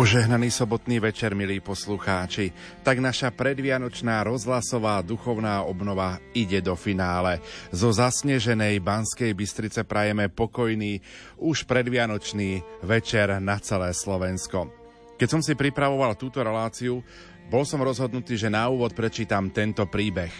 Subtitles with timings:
[0.00, 2.56] Požehnaný sobotný večer, milí poslucháči.
[2.80, 7.44] Tak naša predvianočná rozhlasová duchovná obnova ide do finále.
[7.68, 11.04] Zo zasneženej Banskej Bystrice prajeme pokojný,
[11.36, 14.72] už predvianočný večer na celé Slovensko.
[15.20, 17.04] Keď som si pripravoval túto reláciu,
[17.52, 20.32] bol som rozhodnutý, že na úvod prečítam tento príbeh.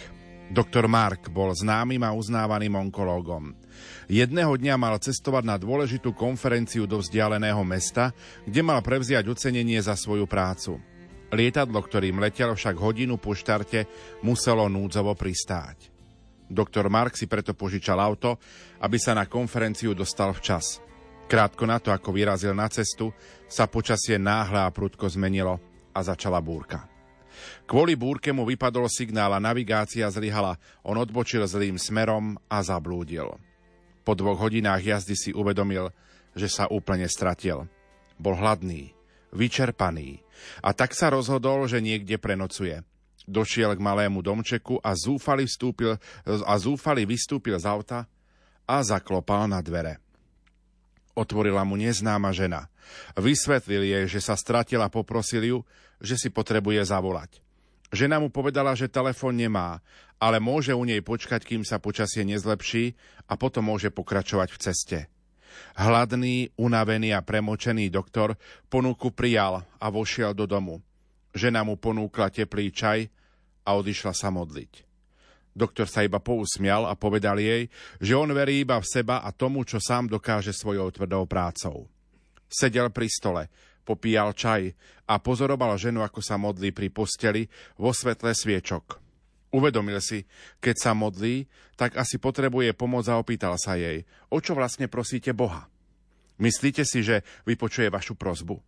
[0.49, 3.60] Doktor Mark bol známym a uznávaným onkológom.
[4.11, 8.11] Jedného dňa mal cestovať na dôležitú konferenciu do vzdialeného mesta,
[8.45, 10.79] kde mal prevziať ocenenie za svoju prácu.
[11.31, 13.87] Lietadlo, ktorým letel však hodinu po štarte,
[14.27, 15.91] muselo núdzovo pristáť.
[16.51, 18.43] Doktor Mark si preto požičal auto,
[18.83, 20.83] aby sa na konferenciu dostal včas.
[21.31, 23.15] Krátko na to, ako vyrazil na cestu,
[23.47, 25.63] sa počasie náhle a prudko zmenilo
[25.95, 26.91] a začala búrka.
[27.71, 30.59] Kvôli búrke mu vypadol signál a navigácia zlyhala.
[30.83, 33.31] On odbočil zlým smerom a zablúdil.
[34.05, 35.93] Po dvoch hodinách jazdy si uvedomil,
[36.33, 37.69] že sa úplne stratil.
[38.17, 38.93] Bol hladný,
[39.33, 40.21] vyčerpaný
[40.65, 42.83] a tak sa rozhodol, že niekde prenocuje.
[43.31, 48.09] Došiel k malému domčeku a zúfali, vstúpil, a zúfali vystúpil z auta
[48.67, 50.03] a zaklopal na dvere.
[51.15, 52.71] Otvorila mu neznáma žena.
[53.15, 55.59] Vysvetlil jej, že sa stratila a poprosil ju,
[56.01, 57.45] že si potrebuje zavolať.
[57.91, 59.83] Žena mu povedala, že telefón nemá,
[60.23, 62.95] ale môže u nej počkať, kým sa počasie nezlepší
[63.27, 64.99] a potom môže pokračovať v ceste.
[65.75, 68.39] Hladný, unavený a premočený doktor
[68.71, 70.79] ponuku prijal a vošiel do domu.
[71.35, 73.11] Žena mu ponúkla teplý čaj
[73.67, 74.87] a odišla sa modliť.
[75.51, 77.67] Doktor sa iba pousmial a povedal jej,
[77.99, 81.91] že on verí iba v seba a tomu, čo sám dokáže svojou tvrdou prácou.
[82.47, 83.43] Sedel pri stole,
[83.83, 84.73] popíjal čaj
[85.11, 89.03] a pozoroval ženu, ako sa modlí pri posteli vo svetle sviečok.
[89.51, 90.23] Uvedomil si,
[90.63, 95.35] keď sa modlí, tak asi potrebuje pomoc a opýtal sa jej, o čo vlastne prosíte
[95.35, 95.67] Boha.
[96.39, 98.63] Myslíte si, že vypočuje vašu prozbu?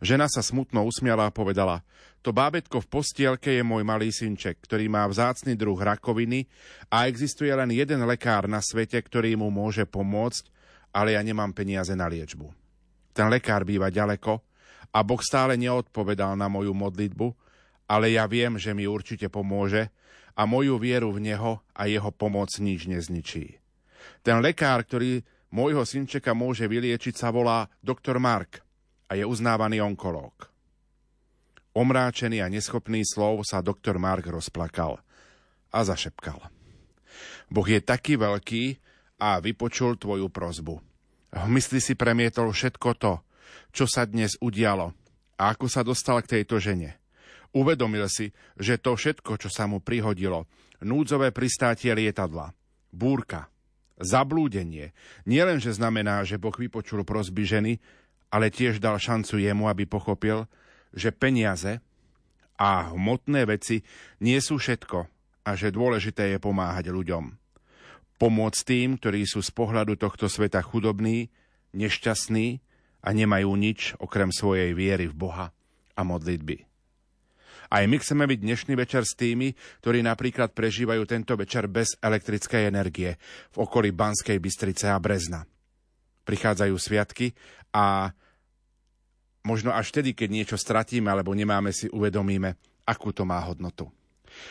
[0.00, 1.84] Žena sa smutno usmiala a povedala,
[2.20, 6.44] to bábetko v postielke je môj malý synček, ktorý má vzácny druh rakoviny
[6.92, 10.52] a existuje len jeden lekár na svete, ktorý mu môže pomôcť,
[10.92, 12.59] ale ja nemám peniaze na liečbu.
[13.20, 14.40] Ten lekár býva ďaleko
[14.96, 17.28] a Boh stále neodpovedal na moju modlitbu,
[17.84, 19.92] ale ja viem, že mi určite pomôže
[20.32, 23.60] a moju vieru v Neho a Jeho pomoc nič nezničí.
[24.24, 25.20] Ten lekár, ktorý
[25.52, 28.64] môjho synčeka môže vyliečiť, sa volá doktor Mark
[29.12, 30.48] a je uznávaný onkológ.
[31.76, 34.96] Omráčený a neschopný slov sa doktor Mark rozplakal
[35.68, 36.40] a zašepkal.
[37.52, 38.80] Boh je taký veľký
[39.20, 40.89] a vypočul tvoju prozbu.
[41.30, 43.22] V mysli si premietol všetko to,
[43.70, 44.90] čo sa dnes udialo
[45.38, 46.98] a ako sa dostal k tejto žene.
[47.54, 50.46] Uvedomil si, že to všetko, čo sa mu prihodilo,
[50.82, 52.54] núdzové pristátie lietadla,
[52.94, 53.50] búrka,
[53.98, 54.94] zablúdenie,
[55.26, 57.72] nielenže znamená, že Boh vypočul prosby ženy,
[58.30, 60.46] ale tiež dal šancu jemu, aby pochopil,
[60.94, 61.82] že peniaze
[62.58, 63.82] a hmotné veci
[64.22, 64.98] nie sú všetko
[65.46, 67.39] a že dôležité je pomáhať ľuďom.
[68.20, 71.32] Pomôcť tým, ktorí sú z pohľadu tohto sveta chudobní,
[71.72, 72.60] nešťastní
[73.00, 75.46] a nemajú nič okrem svojej viery v Boha
[75.96, 76.68] a modlitby.
[77.70, 82.66] Aj my chceme byť dnešný večer s tými, ktorí napríklad prežívajú tento večer bez elektrickej
[82.68, 83.16] energie
[83.54, 85.46] v okolí Banskej Bystrice a Brezna.
[86.26, 87.32] Prichádzajú sviatky
[87.72, 88.10] a
[89.46, 93.88] možno až vtedy, keď niečo stratíme alebo nemáme si uvedomíme, akú to má hodnotu.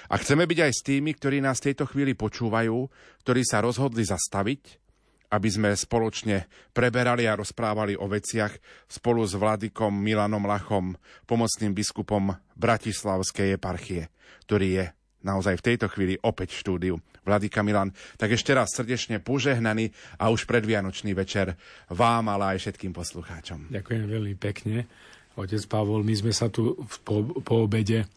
[0.10, 2.76] A chceme byť aj s tými, ktorí nás v tejto chvíli počúvajú,
[3.24, 4.90] ktorí sa rozhodli zastaviť
[5.30, 8.58] aby sme spoločne preberali a rozprávali o veciach
[8.90, 10.98] spolu s vladikom Milanom Lachom,
[11.30, 14.10] pomocným biskupom Bratislavskej eparchie,
[14.50, 14.86] ktorý je
[15.22, 16.96] naozaj v tejto chvíli opäť v štúdiu.
[17.28, 21.54] Vladika Milan, tak ešte raz srdečne požehnaný a už predvianočný večer
[21.94, 23.70] vám, ale aj všetkým poslucháčom.
[23.70, 24.90] Ďakujem veľmi pekne.
[25.38, 26.74] Otec Pavol, my sme sa tu
[27.06, 28.10] po, po obede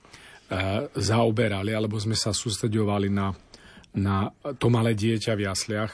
[0.93, 3.33] zaoberali, alebo sme sa sústredovali na,
[3.97, 4.29] na
[4.61, 5.93] to malé dieťa v jasliach,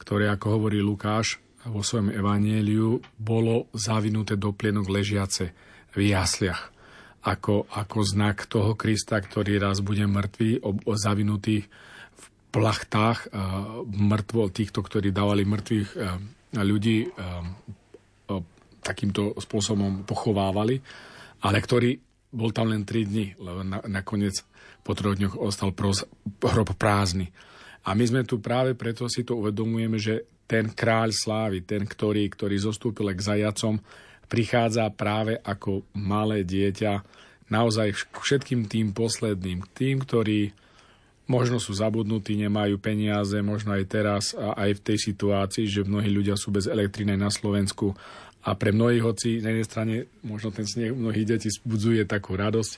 [0.00, 1.36] ktoré, ako hovorí Lukáš
[1.68, 5.52] vo svojom evanieliu, bolo zavinuté do plienok ležiace
[5.92, 6.72] v jasliach.
[7.28, 10.64] Ako, ako znak toho Krista, ktorý raz bude mŕtvý,
[10.96, 11.68] zavinutých
[12.16, 16.16] v plachtách uh, mŕtvo týchto, ktorí dávali mŕtvych uh,
[16.56, 17.12] ľudí
[18.80, 20.80] takýmto spôsobom pochovávali,
[21.44, 24.44] ale ktorý bol tam len 3 dní, lebo na, nakoniec
[24.84, 26.04] po troch dňoch ostal pros,
[26.40, 27.32] hrob prázdny.
[27.88, 32.28] A my sme tu práve preto si to uvedomujeme, že ten kráľ slávy, ten, ktorý,
[32.32, 33.80] ktorý zostúpil k zajacom,
[34.28, 37.04] prichádza práve ako malé dieťa
[37.48, 40.52] naozaj všetkým tým posledným, tým, ktorí
[41.28, 46.08] možno sú zabudnutí, nemajú peniaze, možno aj teraz a aj v tej situácii, že mnohí
[46.08, 47.92] ľudia sú bez elektriny na Slovensku
[48.44, 52.38] a pre mnohých, hoci na jednej strane možno ten sneh u mnohých detí zbudzuje takú
[52.38, 52.72] radosť,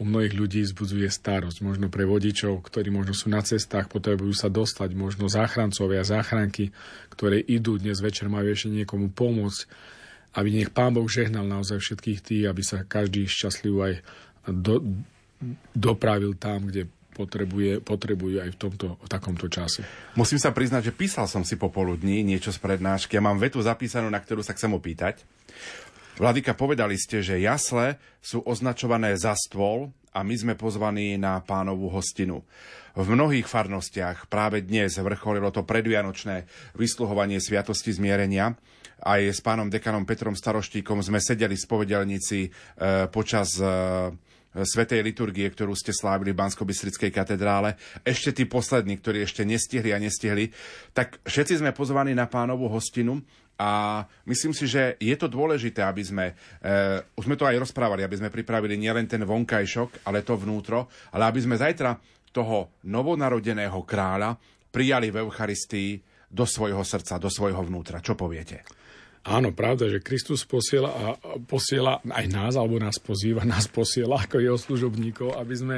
[0.00, 1.60] u mnohých ľudí zbudzuje starosť.
[1.60, 6.72] Možno pre vodičov, ktorí možno sú na cestách, potrebujú sa dostať, možno záchrancovia, záchranky,
[7.12, 9.60] ktoré idú dnes večer, majú ešte niekomu pomôcť,
[10.40, 13.94] aby nech Pán Boh žehnal naozaj všetkých tých, aby sa každý šťastlivý aj
[14.48, 14.80] do,
[15.76, 16.88] dopravil tam, kde
[17.20, 19.84] potrebuje, potrebujú aj v, tomto, v takomto čase.
[20.16, 24.08] Musím sa priznať, že písal som si popoludní niečo z prednášky a mám vetu zapísanú,
[24.08, 25.20] na ktorú sa chcem opýtať.
[26.16, 31.88] Vladika, povedali ste, že jasle sú označované za stôl a my sme pozvaní na pánovú
[31.88, 32.44] hostinu.
[32.98, 36.44] V mnohých farnostiach práve dnes vrcholilo to predvianočné
[36.74, 38.58] vysluhovanie Sviatosti zmierenia.
[39.00, 42.48] Aj s pánom dekanom Petrom Staroštíkom sme sedeli v spovedelnici e,
[43.08, 43.64] počas e,
[44.50, 46.66] Svetej liturgie, ktorú ste slávili v bansko
[47.14, 47.78] katedrále.
[48.02, 50.50] Ešte tí poslední, ktorí ešte nestihli a nestihli,
[50.90, 53.22] tak všetci sme pozvaní na pánovú hostinu
[53.60, 58.02] a myslím si, že je to dôležité, aby sme, uh, už sme to aj rozprávali,
[58.02, 61.94] aby sme pripravili nielen ten vonkajšok, ale to vnútro, ale aby sme zajtra
[62.34, 64.34] toho novonarodeného kráľa
[64.72, 65.90] prijali v Eucharistii
[66.30, 68.02] do svojho srdca, do svojho vnútra.
[68.02, 68.66] Čo poviete?
[69.20, 71.04] Áno, pravda, že Kristus posiela, a
[71.44, 75.76] posiela aj nás, alebo nás pozýva, nás posiela ako jeho služobníkov, aby sme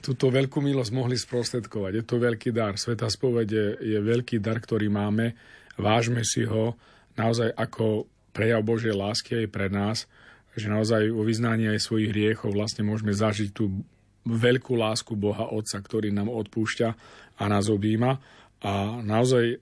[0.00, 1.92] túto veľkú milosť mohli sprostredkovať.
[2.00, 2.80] Je to veľký dar.
[2.80, 5.36] Sveta spovede je veľký dar, ktorý máme.
[5.76, 6.78] Vážme si ho
[7.18, 10.06] naozaj ako prejav Božej lásky aj pre nás,
[10.54, 13.84] že naozaj vo vyznaní aj svojich hriechov vlastne môžeme zažiť tú
[14.26, 16.88] veľkú lásku Boha Otca, ktorý nám odpúšťa
[17.38, 18.18] a nás objíma.
[18.62, 19.58] A naozaj,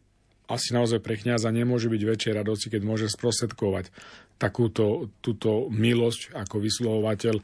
[0.46, 3.90] asi naozaj pre kniaza nemôže byť väčšej radosti, keď môže sprostredkovať
[4.36, 7.36] takúto túto milosť ako vyslovovateľ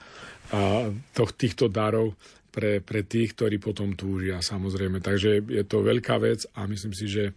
[1.17, 2.15] to, týchto darov
[2.53, 5.01] pre, pre tých, ktorí potom túžia, samozrejme.
[5.01, 7.33] Takže je to veľká vec a myslím si, že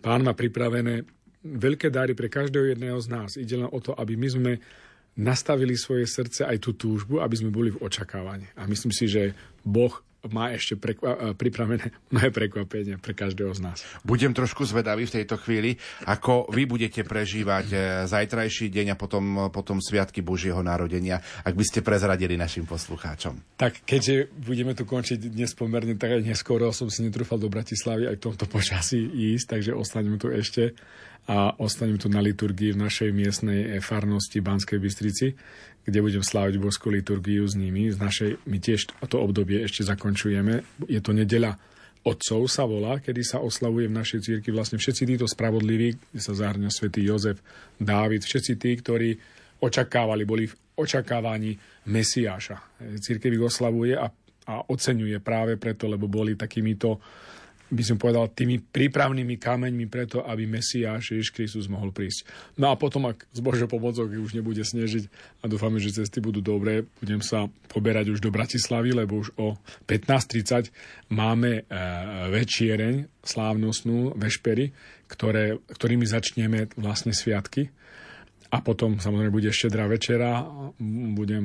[0.00, 1.04] pán má pripravené
[1.44, 3.30] veľké dary pre každého jedného z nás.
[3.36, 4.52] Ide len o to, aby my sme
[5.20, 8.48] nastavili svoje srdce aj tú túžbu, aby sme boli v očakávaní.
[8.56, 13.78] A myslím si, že Boh má ešte prekva- pripravené mnohé prekvapenia pre každého z nás.
[14.06, 15.76] Budem trošku zvedavý v tejto chvíli,
[16.08, 17.76] ako vy budete prežívať e,
[18.08, 23.58] zajtrajší deň a potom, potom Sviatky Božieho narodenia, ak by ste prezradili našim poslucháčom.
[23.58, 28.08] Tak keďže budeme tu končiť dnes pomerne tak aj neskoro, som si netrúfal do Bratislavy
[28.08, 29.00] aj v tomto počasí
[29.34, 30.76] ísť, takže ostaňme tu ešte
[31.24, 35.32] a ostanem tu na liturgii v našej miestnej farnosti Banskej Bystrici,
[35.84, 37.88] kde budem sláviť božskú liturgiu s nimi.
[37.88, 40.64] Z našej, my tiež to obdobie ešte zakončujeme.
[40.88, 41.56] Je to nedeľa
[42.04, 46.36] Otcov sa volá, kedy sa oslavuje v našej círky vlastne všetci títo spravodliví, kde sa
[46.36, 47.40] zahrňa svätý Jozef,
[47.80, 49.16] Dávid, všetci tí, ktorí
[49.64, 51.56] očakávali, boli v očakávaní
[51.88, 52.60] Mesiáša.
[53.00, 54.12] Církev ich oslavuje a,
[54.44, 57.00] a oceňuje práve preto, lebo boli takýmito
[57.74, 62.24] by som povedal, tými prípravnými kameňmi preto, aby Mesiáš Ježiš Kristus mohol prísť.
[62.56, 65.10] No a potom, ak z Božou pomocou už nebude snežiť
[65.42, 69.58] a dúfame, že cesty budú dobré, budem sa poberať už do Bratislavy, lebo už o
[69.90, 70.70] 15.30
[71.12, 71.72] máme e,
[72.30, 74.70] večiereň slávnostnú vešpery,
[75.10, 77.74] ktoré, ktorými začneme vlastne sviatky
[78.54, 80.46] a potom samozrejme bude štedrá večera.
[81.18, 81.42] Budem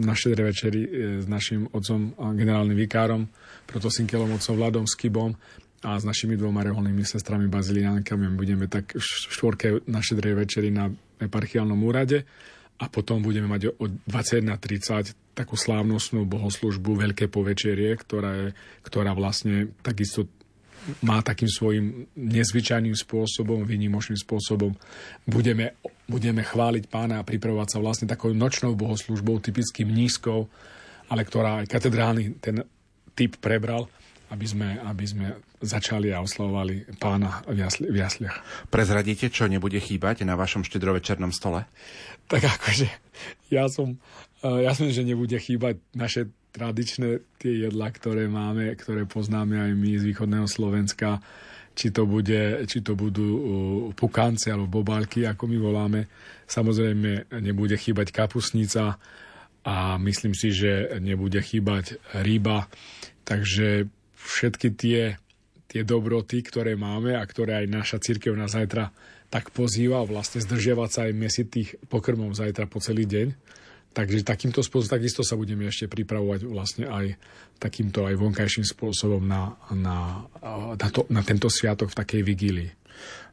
[0.00, 3.28] na štedré večeri e, s našim otcom generálnym vikárom,
[3.68, 5.36] protosinkelom otcom Vladom Skybom
[5.84, 8.32] a s našimi dvoma reholnými sestrami Baziliánkami.
[8.34, 12.26] Budeme tak štvorke na štedrej večeri na eparchiálnom úrade
[12.80, 18.48] a potom budeme mať o 21.30 takú slávnostnú bohoslužbu Veľké povečerie, ktorá, je,
[18.82, 20.26] ktorá vlastne takisto
[21.04, 24.72] má takým svojim nezvyčajným spôsobom, výnimočným spôsobom.
[25.26, 25.76] Budeme,
[26.08, 30.48] budeme chváliť pána a pripravovať sa vlastne takou nočnou bohoslužbou, typickým nízkou,
[31.12, 32.64] ale ktorá aj katedrálny ten
[33.18, 33.90] typ prebral,
[34.30, 35.26] aby sme, aby sme
[35.58, 38.38] začali a oslavovali pána v, jasli, v jasliach.
[38.70, 41.66] Prezradíte, čo nebude chýbať na vašom štedrovečernom stole?
[42.30, 42.86] Tak akože,
[43.50, 43.98] ja som,
[44.46, 49.72] eh, ja som, že nebude chýbať naše tradičné tie jedla, ktoré máme, ktoré poznáme aj
[49.74, 51.18] my z východného Slovenska,
[51.78, 53.28] či to, bude, či to budú
[53.94, 56.00] pukance alebo bobálky, ako my voláme.
[56.50, 58.98] Samozrejme nebude chýbať kapusnica
[59.68, 62.72] a myslím si, že nebude chýbať ryba.
[63.28, 63.84] Takže
[64.16, 65.20] všetky tie,
[65.68, 68.88] tie dobroty, ktoré máme a ktoré aj naša církev na zajtra
[69.28, 73.28] tak pozýva, vlastne zdržiavať sa aj mesitých pokrmov zajtra po celý deň,
[73.88, 77.18] Takže takýmto spôsobom takisto sa budeme ešte pripravovať vlastne aj
[77.58, 80.22] takýmto aj vonkajším spôsobom na, na,
[80.78, 82.70] na, to, na tento sviatok v takej vigílii.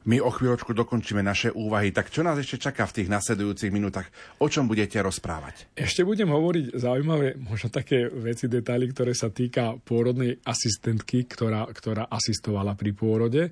[0.06, 1.90] My o chvíľočku dokončíme naše úvahy.
[1.90, 4.06] Tak čo nás ešte čaká v tých nasledujúcich minútach?
[4.38, 5.74] O čom budete rozprávať?
[5.74, 12.06] Ešte budem hovoriť zaujímavé, možno také veci, detaily, ktoré sa týka pôrodnej asistentky, ktorá, ktorá
[12.06, 13.44] asistovala pri pôrode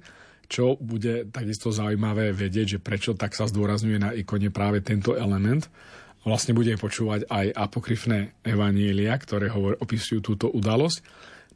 [0.43, 5.65] čo bude takisto zaujímavé vedieť, že prečo tak sa zdôrazňuje na ikone práve tento element.
[6.23, 11.01] Vlastne budeme počúvať aj apokryfné evanielia, ktoré hovor, opisujú túto udalosť.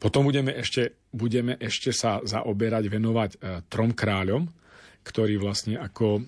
[0.02, 3.38] Potom budeme ešte, budeme ešte sa zaoberať, venovať e,
[3.70, 4.50] trom kráľom,
[5.04, 6.24] ktorí vlastne ako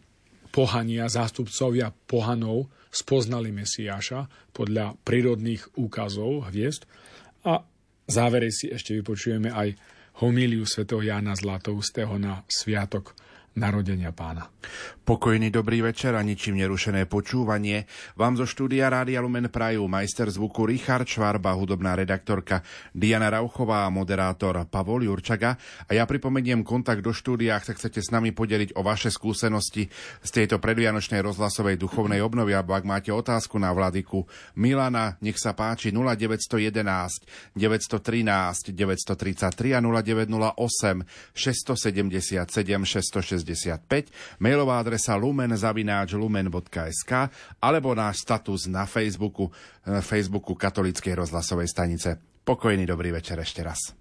[0.50, 6.90] pohania, zástupcovia pohanov spoznali Mesiáša podľa prírodných úkazov hviezd.
[7.46, 7.62] A
[8.10, 9.78] závere si ešte vypočujeme aj
[10.20, 13.14] homíliu svätého Jána Zlatoustého na sviatok
[13.58, 14.46] narodenia pána.
[15.02, 17.90] Pokojný dobrý večer a ničím nerušené počúvanie.
[18.14, 22.62] Vám zo štúdia Rádia Lumen Prajú majster zvuku Richard Švarba, hudobná redaktorka
[22.94, 25.58] Diana Rauchová a moderátor Pavol Jurčaga.
[25.90, 29.90] A ja pripomeniem kontakt do štúdia, ak sa chcete s nami podeliť o vaše skúsenosti
[30.22, 35.58] z tejto predvianočnej rozhlasovej duchovnej obnovy, alebo ak máte otázku na vladiku Milana, nech sa
[35.58, 47.12] páči 0911 913 933 a 0908 677 665, mailová adresa lumen.lumen.sk
[47.58, 49.50] alebo náš status na Facebooku,
[49.86, 52.20] eh, Facebooku Katolíckej rozhlasovej stanice.
[52.44, 53.92] Pokojný dobrý večer ešte raz.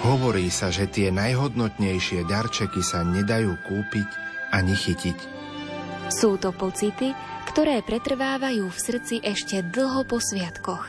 [0.00, 4.08] Hovorí sa, že tie najhodnotnejšie darčeky sa nedajú kúpiť
[4.48, 5.18] ani chytiť.
[6.08, 7.12] Sú to pocity,
[7.52, 10.84] ktoré pretrvávajú v srdci ešte dlho po sviatkoch.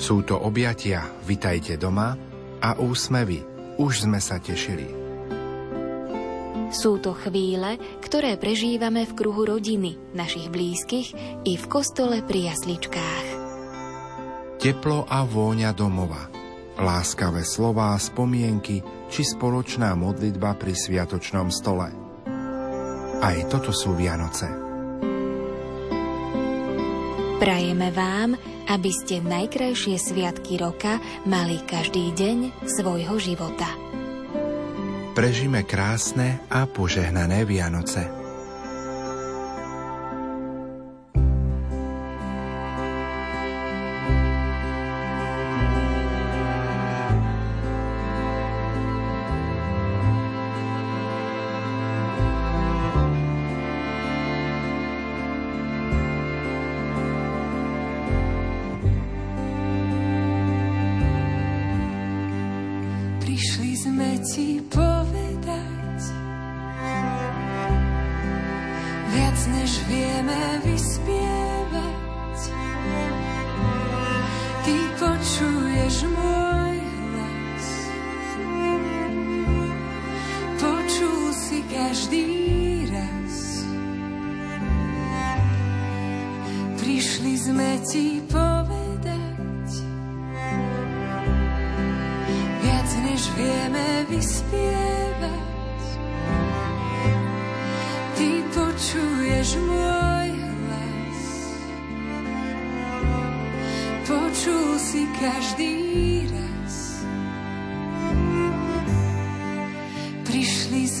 [0.00, 2.16] Sú to objatia, vitajte doma
[2.64, 4.88] a úsmevy, už sme sa tešili.
[6.72, 11.12] Sú to chvíle, ktoré prežívame v kruhu rodiny, našich blízkych
[11.44, 13.26] i v kostole pri jasličkách.
[14.56, 16.32] Teplo a vôňa domova,
[16.80, 18.80] láskavé slová, spomienky
[19.12, 21.92] či spoločná modlitba pri sviatočnom stole.
[23.20, 24.48] Aj toto sú Vianoce.
[27.36, 28.38] Prajeme vám,
[28.70, 33.66] aby ste najkrajšie sviatky roka mali každý deň svojho života.
[35.12, 38.21] Prežime krásne a požehnané Vianoce.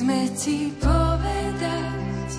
[0.02, 2.30] sme ti povedať.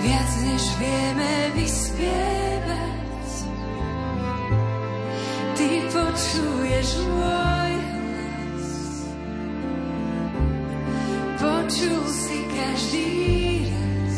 [0.00, 3.28] Viac než vieme vyspievať.
[5.52, 8.68] Ty počuješ môj hlas.
[11.36, 13.12] Počul si každý
[13.68, 14.16] raz.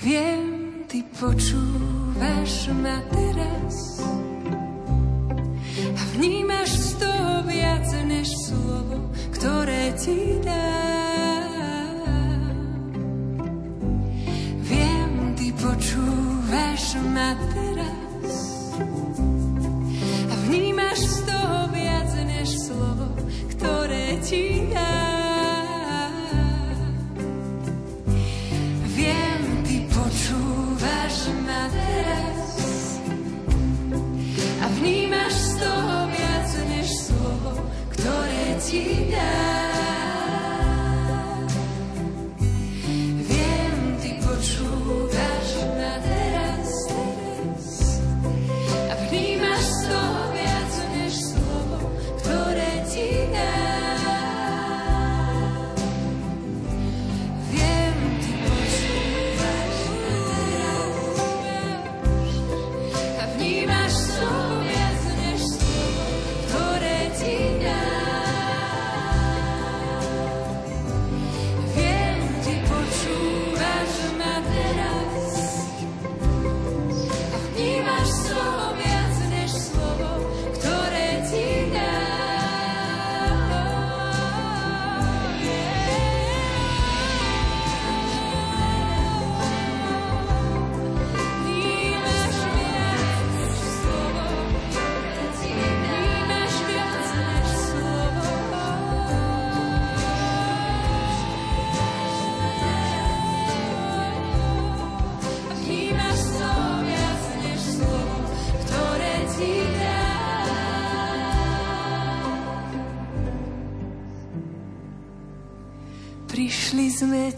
[0.00, 0.42] Viem,
[0.88, 4.13] ty počúvaš ma teraz.
[10.04, 10.73] 期待。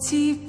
[0.06, 0.45] Sme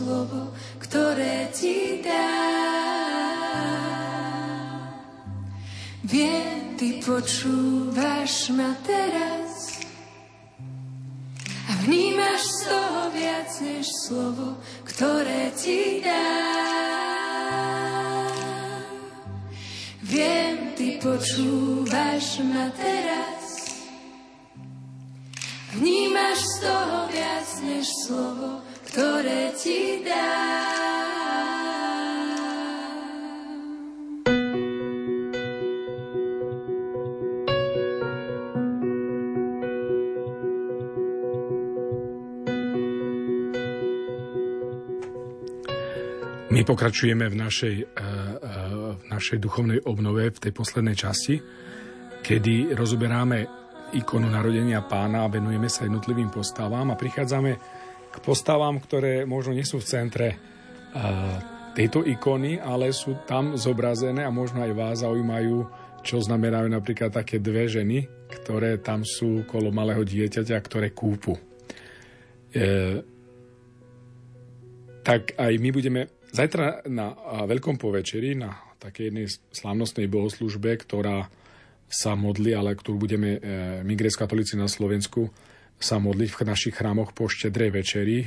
[0.00, 2.32] slovo, ktoré ti dá.
[6.00, 9.84] Viem, ty počúvaš ma teraz
[11.68, 14.56] a vnímaš z toho viac než slovo,
[14.88, 16.32] ktoré ti dá.
[20.00, 23.76] Viem, ty počúvaš ma teraz.
[25.76, 30.50] Vnímaš z toho viac než slovo, ktoré ti dám.
[46.50, 48.36] My pokračujeme v našej, eh, eh,
[48.74, 51.38] v našej duchovnej obnove v tej poslednej časti,
[52.26, 53.46] kedy rozoberáme
[53.94, 57.79] ikonu narodenia pána a venujeme sa jednotlivým postavám a prichádzame
[58.10, 64.26] k postavám, ktoré možno nie sú v centre eh, tejto ikony, ale sú tam zobrazené
[64.26, 65.56] a možno aj vás zaujímajú,
[66.02, 71.36] čo znamenajú napríklad také dve ženy, ktoré tam sú kolo malého dieťaťa, ktoré kúpu.
[72.50, 72.60] E,
[75.04, 77.10] tak aj my budeme Zajtra na
[77.42, 81.26] Veľkom povečeri, na takej jednej slávnostnej bohoslužbe, ktorá
[81.90, 83.40] sa modli, ale ktorú budeme e,
[83.82, 85.26] my, katolíci na Slovensku,
[85.80, 88.18] sa modliť v našich chrámoch po štedrej večeri.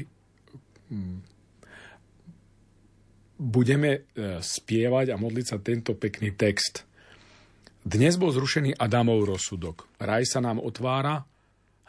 [3.38, 6.89] Budeme e, spievať a modliť sa tento pekný text.
[7.86, 9.86] Dnes bol zrušený Adamov rozsudok.
[10.02, 11.30] Raj sa nám otvára,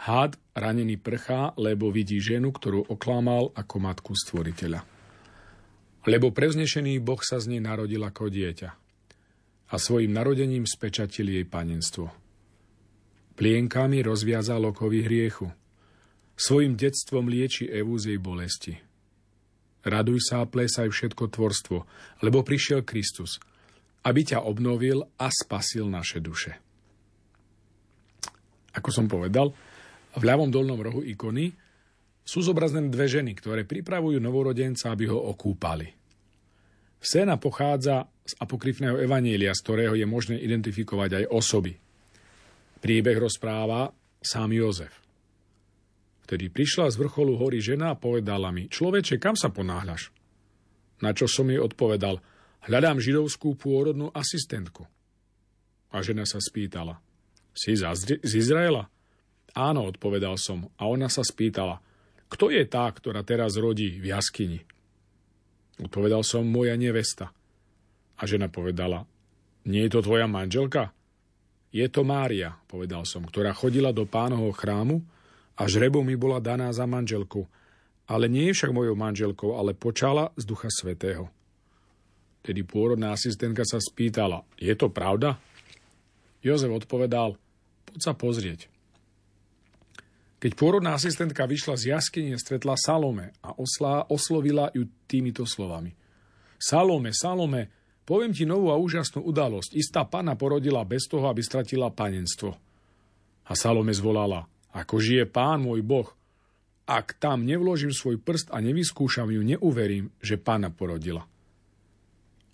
[0.04, 4.94] had ranený prchá, lebo vidí ženu, ktorú oklamal ako matku stvoriteľa
[6.04, 8.70] lebo prevznešený Boh sa z nej narodil ako dieťa
[9.64, 12.12] a svojim narodením spečatil jej panenstvo.
[13.34, 15.50] Plienkami rozviazal okovy hriechu.
[16.38, 18.74] Svojim detstvom lieči Evu z jej bolesti.
[19.82, 21.78] Raduj sa a plesaj všetko tvorstvo,
[22.22, 23.42] lebo prišiel Kristus,
[24.06, 26.56] aby ťa obnovil a spasil naše duše.
[28.74, 29.50] Ako som povedal,
[30.14, 31.50] v ľavom dolnom rohu ikony
[32.24, 35.90] sú zobraznené dve ženy, ktoré pripravujú novorodenca, aby ho okúpali.
[37.02, 41.83] Scéna pochádza z apokryfného evanília, z ktorého je možné identifikovať aj osoby.
[42.84, 43.88] Príbeh rozpráva
[44.20, 44.92] sám Jozef.
[46.28, 50.12] Vtedy prišla z vrcholu hory žena a povedala mi, človeče, kam sa ponáhľaš?
[51.00, 52.20] Na čo som jej odpovedal,
[52.68, 54.84] hľadám židovskú pôrodnú asistentku.
[55.96, 57.00] A žena sa spýtala,
[57.56, 58.92] si z Izraela?
[59.56, 60.68] Áno, odpovedal som.
[60.76, 61.80] A ona sa spýtala,
[62.28, 64.60] kto je tá, ktorá teraz rodí v jaskyni?
[65.80, 67.32] Odpovedal som, moja nevesta.
[68.20, 69.08] A žena povedala,
[69.64, 70.92] nie je to tvoja manželka?
[71.74, 75.02] Je to Mária, povedal som, ktorá chodila do pánovho chrámu
[75.58, 77.50] a žrebou mi bola daná za manželku,
[78.06, 81.26] ale nie je však mojou manželkou, ale počala z Ducha Svetého.
[82.46, 85.34] Tedy pôrodná asistentka sa spýtala, je to pravda?
[86.46, 87.34] Jozef odpovedal,
[87.90, 88.70] poď sa pozrieť.
[90.38, 95.96] Keď pôrodná asistentka vyšla z jaskyne, stretla Salome a oslá, oslovila ju týmito slovami.
[96.60, 97.72] Salome, Salome,
[98.04, 99.76] poviem ti novú a úžasnú udalosť.
[99.76, 102.56] Istá pana porodila bez toho, aby stratila panenstvo.
[103.44, 106.08] A Salome zvolala, ako žije pán môj boh,
[106.84, 111.24] ak tam nevložím svoj prst a nevyskúšam ju, neuverím, že pána porodila.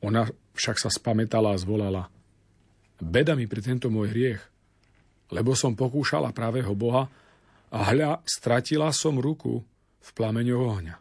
[0.06, 2.06] Ona však sa spametala a zvolala,
[3.00, 4.42] beda mi pri tento môj hriech,
[5.34, 7.10] lebo som pokúšala pravého Boha,
[7.70, 9.62] a hľa, stratila som ruku
[10.02, 10.96] v plameňu ohňa.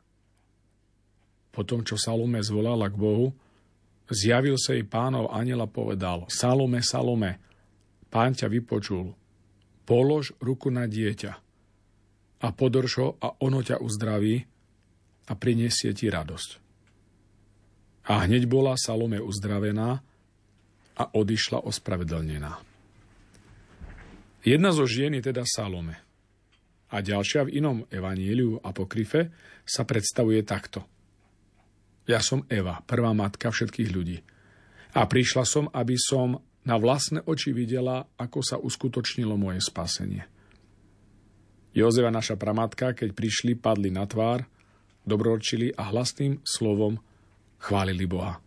[1.50, 3.34] Potom, čo Salome zvolala k Bohu,
[4.10, 7.38] Zjavil sa jej pánov aniel a povedal, Salome, Salome,
[8.10, 9.14] pán ťa vypočul,
[9.86, 11.34] polož ruku na dieťa
[12.42, 14.42] a podrž ho a ono ťa uzdraví
[15.30, 16.50] a prinesie ti radosť.
[18.10, 20.02] A hneď bola Salome uzdravená
[20.98, 22.58] a odišla ospravedlnená.
[24.42, 26.02] Jedna zo žien je teda Salome.
[26.90, 29.30] A ďalšia v inom evaníliu apokryfe
[29.62, 30.82] sa predstavuje takto–
[32.10, 34.18] ja som Eva, prvá matka všetkých ľudí.
[34.98, 40.26] A prišla som, aby som na vlastné oči videla, ako sa uskutočnilo moje spasenie.
[41.70, 44.42] Jozeva, naša pramatka, keď prišli, padli na tvár,
[45.06, 46.98] dobročili a hlasným slovom
[47.62, 48.42] chválili Boha.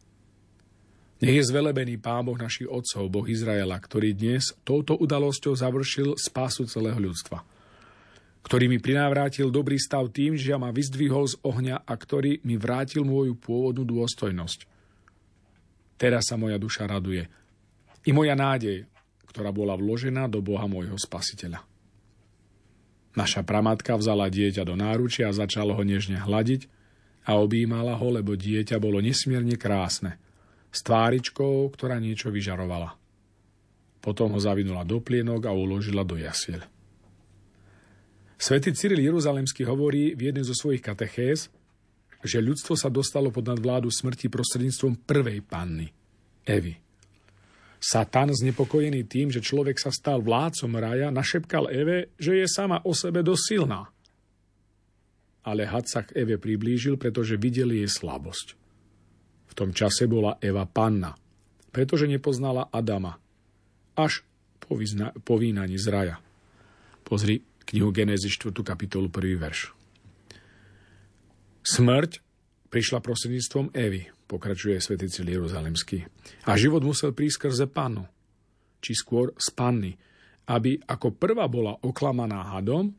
[1.23, 6.67] Nech je zvelebený Pán Boh našich otcov, Boh Izraela, ktorý dnes touto udalosťou završil spásu
[6.67, 7.47] celého ľudstva–
[8.43, 13.07] ktorý mi prinávrátil dobrý stav tým, že ma vyzdvihol z ohňa a ktorý mi vrátil
[13.07, 14.67] moju pôvodnú dôstojnosť.
[15.95, 17.31] Teraz sa moja duša raduje.
[18.03, 18.91] I moja nádej,
[19.31, 21.63] ktorá bola vložená do Boha môjho spasiteľa.
[23.15, 26.67] Naša pramatka vzala dieťa do náručia a začala ho nežne hľadiť
[27.29, 30.19] a objímala ho, lebo dieťa bolo nesmierne krásne,
[30.73, 32.97] s tváričkou, ktorá niečo vyžarovala.
[34.03, 36.65] Potom ho zavinula do plienok a uložila do jasiel.
[38.43, 41.47] Svetý Cyril Jeruzalemský hovorí v jednej zo svojich katechéz,
[42.27, 45.87] že ľudstvo sa dostalo pod nadvládu smrti prostredníctvom prvej panny,
[46.43, 46.75] Evy.
[47.79, 52.91] Satan, znepokojený tým, že človek sa stal vládcom raja, našepkal Eve, že je sama o
[52.91, 53.87] sebe dosť silná.
[55.47, 58.59] Ale had sa k Eve priblížil, pretože videl jej slabosť.
[59.51, 61.15] V tom čase bola Eva panna,
[61.71, 63.23] pretože nepoznala Adama.
[63.95, 64.27] Až
[64.59, 66.17] po, vyzna- po výnaní z raja.
[67.07, 68.53] Pozri, knihu Genezy 4.
[68.61, 69.41] kapitolu 1.
[69.41, 69.73] verš.
[71.65, 72.21] Smrť
[72.69, 76.05] prišla prostredníctvom Evy, pokračuje svätý Cil Jeruzalemský.
[76.45, 78.05] A život musel prísť skrze pannu,
[78.85, 79.97] či skôr z panny,
[80.53, 82.93] aby ako prvá bola oklamaná hadom,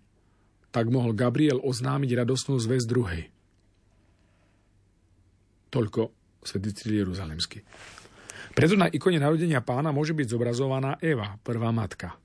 [0.74, 3.30] tak mohol Gabriel oznámiť radostnú zväz druhej.
[5.70, 6.02] Toľko
[6.42, 7.62] svätý Cil Jeruzalemský.
[8.58, 12.23] Preto na ikone narodenia pána môže byť zobrazovaná Eva, prvá matka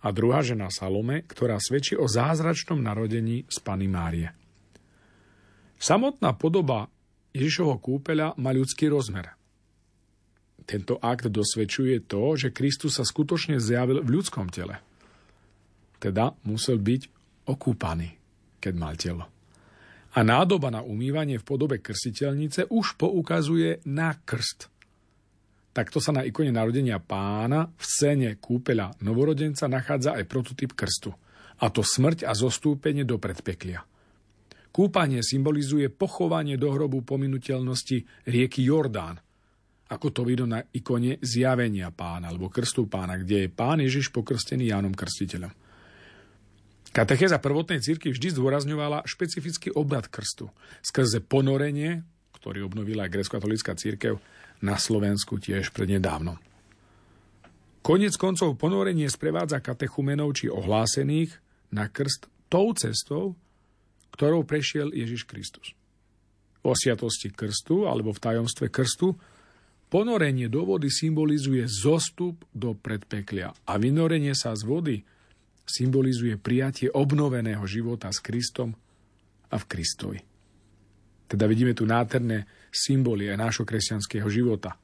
[0.00, 4.28] a druhá žena Salome, ktorá svedčí o zázračnom narodení z Pany Márie.
[5.76, 6.88] Samotná podoba
[7.36, 9.36] Ježišovho kúpeľa má ľudský rozmer.
[10.64, 14.80] Tento akt dosvedčuje to, že Kristus sa skutočne zjavil v ľudskom tele.
[16.00, 17.02] Teda musel byť
[17.48, 18.08] okúpaný,
[18.60, 19.24] keď mal telo.
[20.16, 24.66] A nádoba na umývanie v podobe krstiteľnice už poukazuje na krst–
[25.70, 31.14] Takto sa na ikone narodenia pána v scéne kúpeľa novorodenca nachádza aj prototyp krstu,
[31.62, 33.86] a to smrť a zostúpenie do predpeklia.
[34.70, 39.22] Kúpanie symbolizuje pochovanie do hrobu pominuteľnosti rieky Jordán,
[39.90, 44.70] ako to vidno na ikone zjavenia pána, alebo krstu pána, kde je pán Ježiš pokrstený
[44.70, 45.50] Jánom Krstiteľom.
[46.90, 50.50] Katechéza prvotnej cirkvi vždy zdôrazňovala špecifický obrad krstu
[50.82, 52.02] skrze ponorenie,
[52.34, 54.18] ktorý obnovila aj grecko-katolická církev,
[54.60, 56.36] na Slovensku tiež prednedávno.
[57.80, 61.32] Konec koncov ponorenie sprevádza katechumenov či ohlásených
[61.72, 63.40] na krst tou cestou,
[64.12, 65.72] ktorou prešiel Ježiš Kristus.
[66.60, 69.16] O sviatosti krstu alebo v tajomstve krstu
[69.88, 74.96] ponorenie do vody symbolizuje zostup do predpeklia a vynorenie sa z vody
[75.64, 78.76] symbolizuje prijatie obnoveného života s Kristom
[79.48, 80.29] a v Kristovi.
[81.30, 84.74] Teda vidíme tu nádherné symboly aj nášho kresťanského života.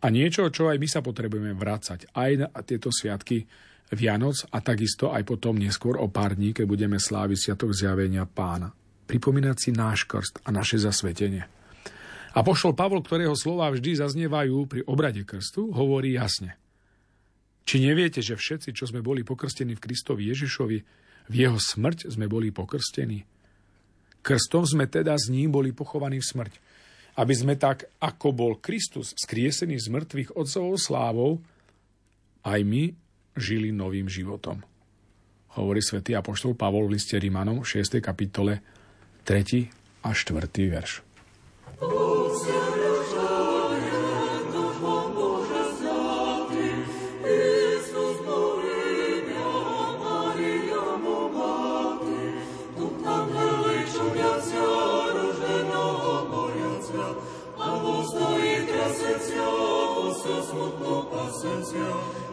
[0.00, 3.44] A niečo, čo aj my sa potrebujeme vrácať aj na tieto sviatky
[3.92, 8.72] Vianoc a takisto aj potom neskôr o pár dní, keď budeme sláviť Sviatok zjavenia pána.
[9.04, 11.44] Pripomínať si náš krst a naše zasvetenie.
[12.34, 16.56] A pošol Pavol, ktorého slova vždy zaznievajú pri obrade krstu, hovorí jasne.
[17.64, 20.78] Či neviete, že všetci, čo sme boli pokrstení v Kristovi Ježišovi,
[21.24, 23.24] v jeho smrť sme boli pokrstení?
[24.24, 26.54] Krstom sme teda s ním boli pochovaní v smrť.
[27.20, 31.30] Aby sme tak, ako bol Kristus skriesený z mŕtvych otcovou slávou,
[32.42, 32.90] aj my
[33.36, 34.64] žili novým životom.
[35.54, 38.02] Hovorí svätý Apoštol Pavol v liste Rímanom v 6.
[38.02, 38.58] kapitole
[39.22, 40.02] 3.
[40.02, 40.72] a 4.
[40.72, 41.04] verš.
[61.44, 62.23] Senhor.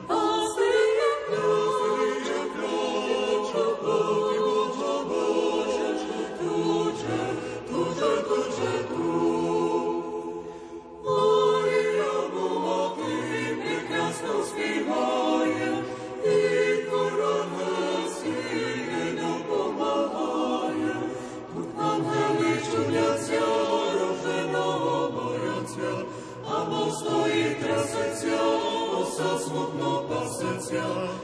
[30.72, 31.21] still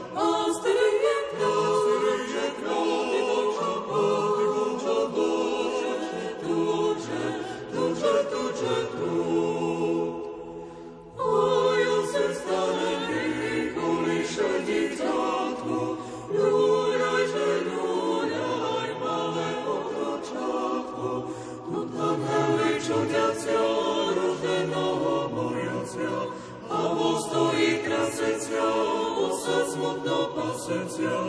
[30.98, 31.27] Señor.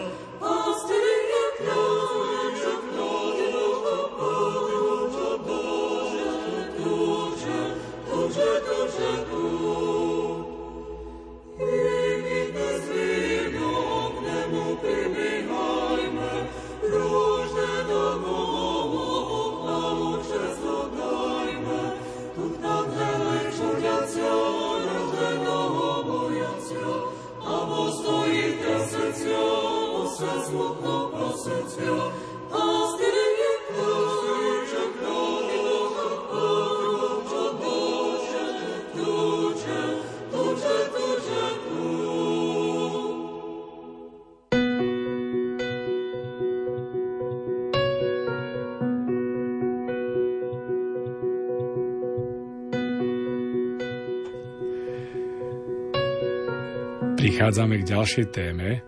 [57.39, 58.84] Prichádzame k ďalšej téme,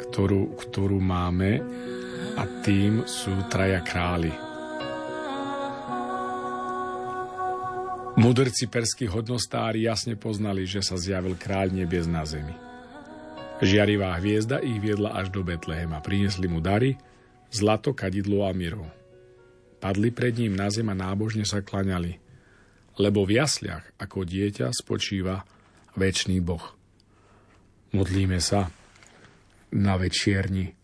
[0.00, 1.60] ktorú, ktorú máme
[2.40, 4.32] a tým sú traja králi.
[8.16, 12.56] Mudrci perskí hodnostári jasne poznali, že sa zjavil kráľ nebies na zemi.
[13.60, 16.00] Žiarivá hviezda ich viedla až do Betlehema.
[16.00, 16.96] Priniesli mu dary,
[17.52, 18.88] zlato, kadidlo a miru.
[19.76, 22.16] Padli pred ním na zem a nábožne sa klaňali,
[22.96, 25.44] lebo v jasliach ako dieťa spočíva
[26.00, 26.77] väčší Boh.
[27.88, 28.68] Modlíme sa
[29.72, 30.76] na večierni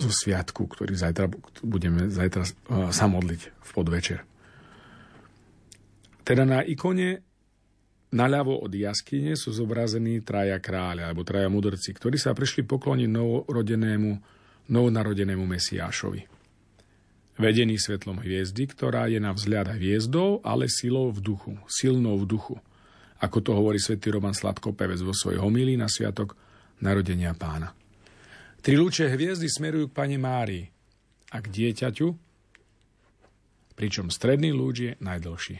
[0.00, 1.26] zo sviatku, ktorý zajtra
[1.66, 2.50] budeme zajtra eh,
[2.94, 4.20] sa modliť v podvečer.
[6.24, 7.20] Teda na ikone
[8.14, 14.10] naľavo od jaskyne sú zobrazení traja kráľa, alebo traja mudrci, ktorí sa prišli pokloniť novorodenému,
[14.70, 16.22] novonarodenému Mesiášovi.
[17.40, 22.56] Vedený svetlom hviezdy, ktorá je na vzhľad hviezdou, ale silou v duchu, silnou v duchu–
[23.20, 26.32] ako to hovorí svätý Roman Sladkopevec vo svojej homílii na sviatok
[26.80, 27.76] narodenia pána.
[28.64, 30.64] Tri lúče hviezdy smerujú k Pane Márii
[31.32, 32.08] a k dieťaťu,
[33.76, 35.56] pričom stredný lúč je najdlhší.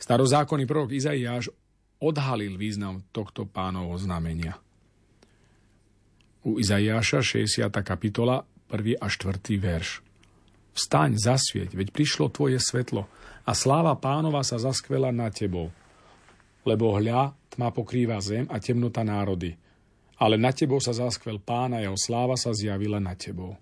[0.00, 1.50] Starozákonný prorok Izaiáš
[2.00, 4.58] odhalil význam tohto pánovho znamenia.
[6.46, 7.68] U Izaiáša 60.
[7.84, 8.96] kapitola 1.
[8.96, 9.60] a 4.
[9.60, 10.00] verš.
[10.72, 13.10] Vstaň, zasvieť, veď prišlo tvoje svetlo
[13.44, 15.74] a sláva pánova sa zaskvela nad tebou–
[16.64, 19.56] lebo hľa, tma pokrýva zem a temnota národy.
[20.20, 23.56] Ale na tebou sa zaskvel pán a jeho sláva sa zjavila na tebou.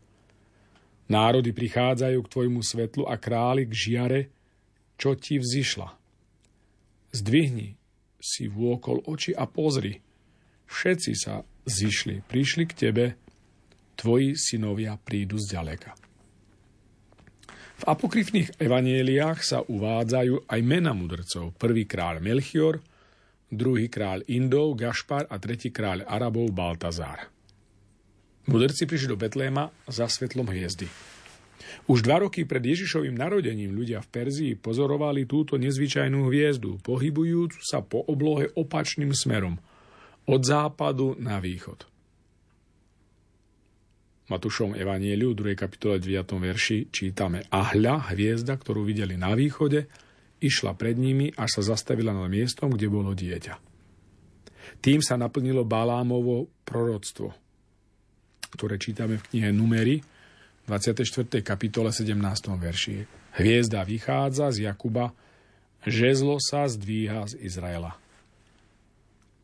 [1.08, 4.20] Národy prichádzajú k tvojmu svetlu a králi k žiare,
[4.98, 5.88] čo ti vzýšla.
[7.14, 7.78] Zdvihni
[8.18, 10.02] si vôkol oči a pozri.
[10.68, 13.06] Všetci sa zišli, prišli k tebe,
[13.96, 16.07] tvoji synovia prídu z ďaleka.
[17.78, 21.54] V apokryfných evanieliách sa uvádzajú aj mena mudrcov.
[21.54, 22.82] Prvý kráľ Melchior,
[23.46, 27.30] druhý kráľ Indov Gašpar a tretí kráľ Arabov Baltazár.
[28.50, 30.90] Mudrci prišli do Betléma za svetlom hviezdy.
[31.86, 37.78] Už dva roky pred Ježišovým narodením ľudia v Perzii pozorovali túto nezvyčajnú hviezdu, pohybujúcu sa
[37.78, 39.54] po oblohe opačným smerom,
[40.26, 41.86] od západu na východ.
[44.28, 45.56] Matúšom Evanieliu, 2.
[45.56, 46.36] kapitole 9.
[46.36, 49.88] verši čítame A hľa, hviezda, ktorú videli na východe,
[50.44, 53.56] išla pred nimi, až sa zastavila nad miestom, kde bolo dieťa.
[54.84, 57.32] Tým sa naplnilo Balámovo proroctvo,
[58.52, 60.04] ktoré čítame v knihe Numery,
[60.68, 61.40] 24.
[61.40, 62.12] kapitole 17.
[62.52, 63.08] verši.
[63.40, 65.16] Hviezda vychádza z Jakuba,
[65.88, 67.96] žezlo sa zdvíha z Izraela,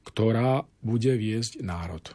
[0.04, 2.12] ktorá bude viesť národ.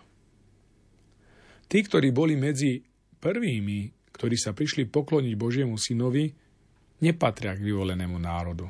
[1.70, 2.82] Tí, ktorí boli medzi
[3.22, 6.34] prvými, ktorí sa prišli pokloniť Božiemu synovi,
[7.06, 8.66] nepatria k vyvolenému národu.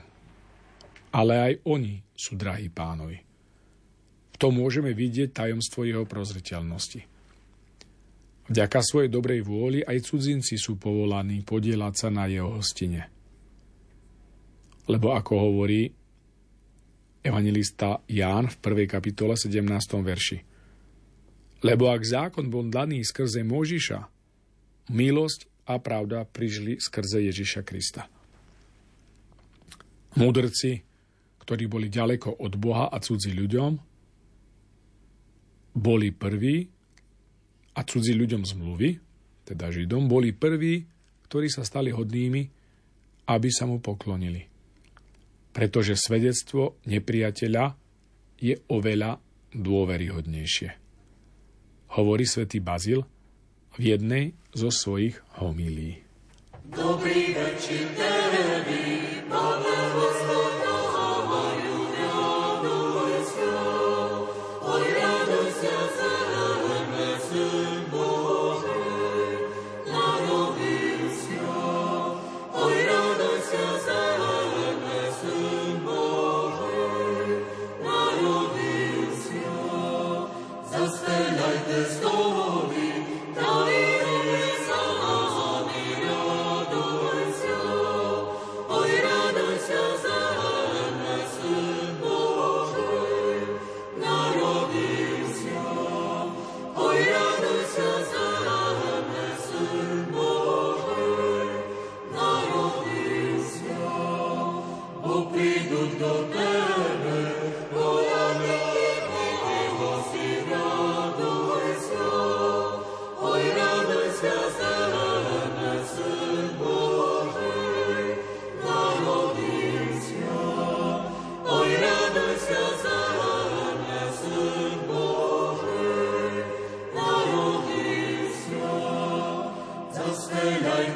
[1.16, 3.18] Ale aj oni sú drahí pánovi.
[4.30, 7.02] V tom môžeme vidieť tajomstvo jeho prozreteľnosti.
[8.50, 13.08] Vďaka svojej dobrej vôli aj cudzinci sú povolaní podielať sa na jeho hostine.
[14.90, 15.86] Lebo ako hovorí
[17.22, 18.90] evangelista Ján v 1.
[18.90, 19.62] kapitole 17.
[20.02, 20.49] verši.
[21.60, 24.08] Lebo ak zákon bol daný skrze Možiša,
[24.96, 28.08] milosť a pravda prišli skrze Ježiša Krista.
[30.18, 30.82] Múdrci,
[31.44, 33.72] ktorí boli ďaleko od Boha a cudzí ľuďom,
[35.76, 36.66] boli prví
[37.78, 38.90] a cudzí ľuďom zmluvy,
[39.46, 40.82] teda Židom, boli prví,
[41.30, 42.42] ktorí sa stali hodnými,
[43.30, 44.50] aby sa mu poklonili.
[45.54, 47.78] Pretože svedectvo nepriateľa
[48.42, 49.22] je oveľa
[49.54, 50.89] dôveryhodnejšie
[51.98, 53.06] hovorí svätý Bazil
[53.78, 56.02] v jednej zo svojich homílií.
[56.70, 57.90] Dobrý večer,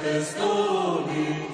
[0.04, 1.53] testului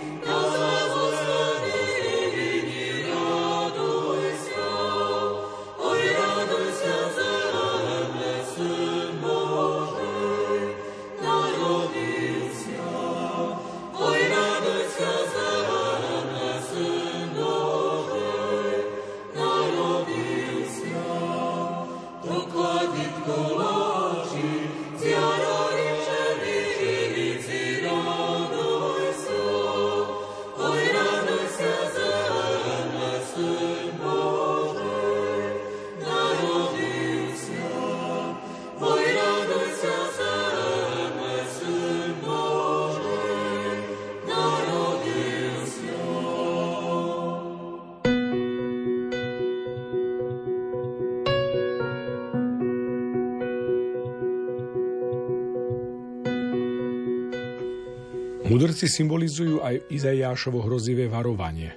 [58.70, 61.74] Mudrci symbolizujú aj Izaiášovo hrozivé varovanie.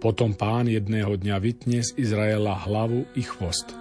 [0.00, 3.76] Potom pán jedného dňa vytne z Izraela hlavu i chvost,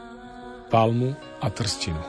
[0.67, 2.03] palmu a trstinu.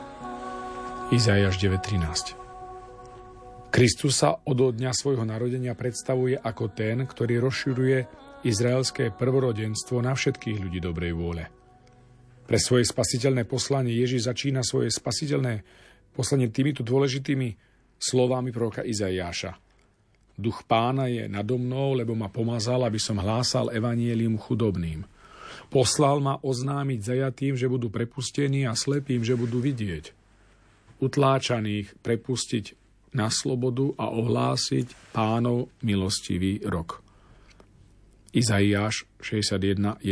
[1.15, 7.99] Izaiáš 9.13 Kristus sa od dňa svojho narodenia predstavuje ako ten, ktorý rozširuje
[8.51, 11.47] izraelské prvorodenstvo na všetkých ľudí dobrej vôle.
[12.51, 15.63] Pre svoje spasiteľné poslanie Ježiš začína svoje spasiteľné
[16.11, 17.55] poslanie týmito dôležitými
[18.03, 19.68] slovami proroka Izaiáša.
[20.39, 25.03] Duch pána je nado mnou, lebo ma pomazal, aby som hlásal evanielium chudobným.
[25.69, 30.15] Poslal ma oznámiť zajatým, že budú prepustení a slepým, že budú vidieť.
[31.03, 32.79] Utláčaných prepustiť
[33.19, 37.03] na slobodu a ohlásiť pánov milostivý rok.
[38.31, 40.07] Izaiáš 61.1.2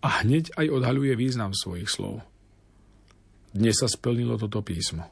[0.00, 2.22] A hneď aj odhaľuje význam svojich slov.
[3.50, 5.10] Dnes sa splnilo toto písmo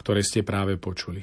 [0.00, 1.20] ktoré ste práve počuli.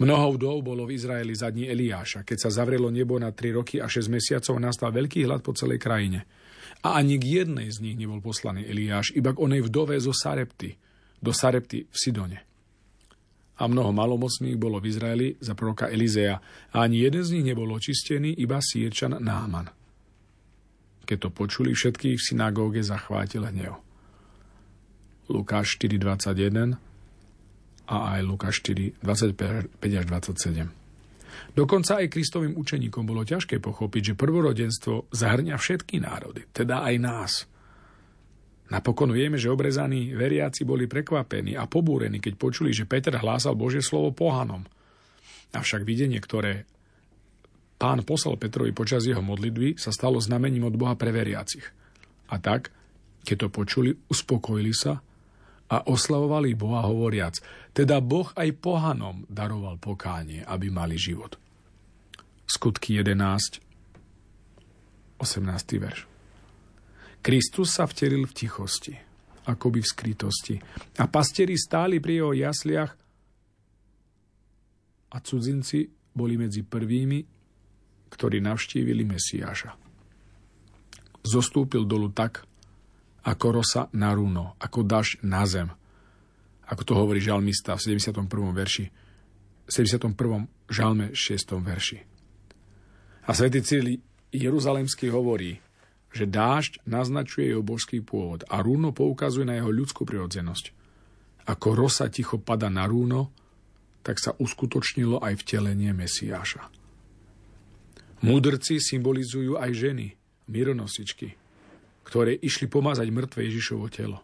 [0.00, 2.24] Mnoho vdov bolo v Izraeli za dní Eliáša.
[2.24, 5.82] Keď sa zavrelo nebo na 3 roky a 6 mesiacov, nastal veľký hlad po celej
[5.82, 6.24] krajine.
[6.82, 10.74] A ani k jednej z nich nebol poslaný Eliáš, iba k onej vdove zo Sarepty,
[11.22, 12.38] do Sarepty v Sidone.
[13.60, 16.40] A mnoho malomocných bolo v Izraeli za proroka Elizea
[16.72, 19.70] a ani jeden z nich nebol očistený, iba sírčan Náman.
[21.06, 23.78] Keď to počuli, všetkých v synagóge zachvátil hnev.
[25.30, 26.91] Lukáš 4.21
[27.88, 30.82] a aj Luka 4, 25 až 27.
[31.52, 37.32] Dokonca aj Kristovým učeníkom bolo ťažké pochopiť, že prvorodenstvo zahrňa všetky národy, teda aj nás.
[38.72, 43.84] Napokon vieme, že obrezaní veriaci boli prekvapení a pobúrení, keď počuli, že Peter hlásal Božie
[43.84, 44.64] slovo pohanom.
[45.52, 46.64] Avšak videnie, ktoré
[47.76, 51.68] pán poslal Petrovi počas jeho modlitby, sa stalo znamením od Boha pre veriacich.
[52.32, 52.72] A tak,
[53.28, 55.04] keď to počuli, uspokojili sa
[55.72, 57.40] a oslavovali Boha hovoriac,
[57.72, 61.40] teda Boh aj pohanom daroval pokánie, aby mali život.
[62.44, 63.64] Skutky 11,
[65.16, 65.80] 18.
[65.80, 66.04] verš.
[67.24, 68.94] Kristus sa vteril v tichosti,
[69.48, 70.56] akoby v skrytosti.
[71.00, 72.92] A pastieri stáli pri jeho jasliach
[75.14, 77.24] a cudzinci boli medzi prvými,
[78.12, 79.72] ktorí navštívili Mesiáša.
[81.24, 82.44] Zostúpil dolu tak,
[83.22, 85.70] ako rosa na runo, ako daž na zem.
[86.66, 88.26] Ako to hovorí žalmista v 71.
[88.54, 88.86] verši.
[89.66, 90.48] V 71.
[90.66, 91.62] žalme 6.
[91.62, 91.98] verši.
[93.22, 94.02] A svätý Cíl
[94.34, 95.62] Jeruzalemský hovorí,
[96.12, 100.74] že dážď naznačuje jeho božský pôvod a rúno poukazuje na jeho ľudskú prirodzenosť.
[101.48, 103.32] Ako rosa ticho pada na rúno,
[104.02, 106.68] tak sa uskutočnilo aj vtelenie Mesiáša.
[108.22, 110.06] Múdrci symbolizujú aj ženy,
[110.46, 111.41] mironosičky,
[112.12, 114.20] ktoré išli pomazať mŕtve Ježišovo telo.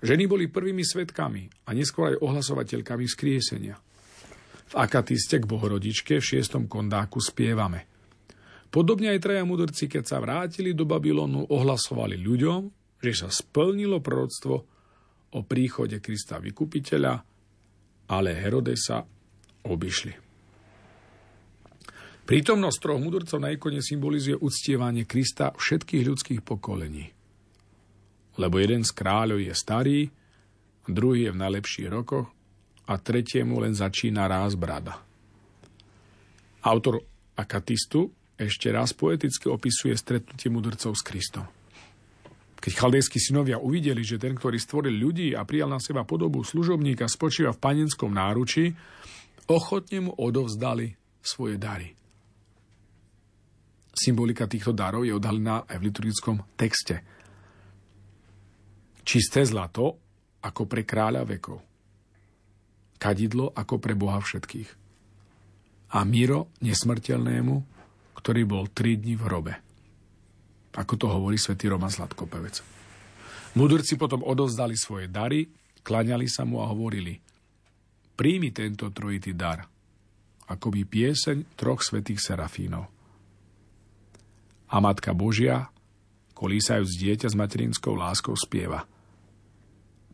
[0.00, 3.76] Ženy boli prvými svetkami a neskôr aj ohlasovateľkami skriesenia.
[4.72, 7.84] V akatiste k Bohorodičke v šiestom kondáku spievame.
[8.72, 12.72] Podobne aj traja mudrci, keď sa vrátili do Babylonu, ohlasovali ľuďom,
[13.04, 14.54] že sa splnilo proroctvo
[15.36, 17.20] o príchode Krista Vykupiteľa,
[18.08, 19.04] ale Herodesa
[19.68, 20.23] obišli.
[22.24, 27.12] Prítomnosť troch mudrcov na ikone symbolizuje uctievanie Krista všetkých ľudských pokolení.
[28.40, 30.00] Lebo jeden z kráľov je starý,
[30.88, 32.32] druhý je v najlepších rokoch
[32.88, 35.04] a tretiemu len začína ráz brada.
[36.64, 37.04] Autor
[37.36, 38.08] Akatistu
[38.40, 41.44] ešte raz poeticky opisuje stretnutie mudrcov s Kristom.
[42.56, 47.04] Keď chaldejskí synovia uvideli, že ten, ktorý stvoril ľudí a prijal na seba podobu služobníka,
[47.04, 48.72] spočíva v panenskom náruči,
[49.44, 51.92] ochotne mu odovzdali svoje dary–
[53.94, 57.00] Symbolika týchto darov je odhalená aj v liturgickom texte.
[59.06, 60.02] Čisté zlato
[60.42, 61.62] ako pre kráľa vekov.
[62.98, 64.70] kadidlo ako pre Boha všetkých.
[65.92, 67.54] A Miro nesmrteľnému,
[68.16, 69.54] ktorý bol tri dni v hrobe.
[70.72, 72.64] Ako to hovorí svätý Roman Sladkopevec.
[73.60, 75.46] Mudrci potom odovzdali svoje dary,
[75.84, 77.20] klaňali sa mu a hovorili
[78.14, 79.66] Príjmi tento trojitý dar,
[80.46, 82.93] ako by pieseň troch svetých serafínov.
[84.68, 85.68] A Matka Božia,
[86.32, 88.84] kolísajúc dieťa s materinskou láskou, spieva–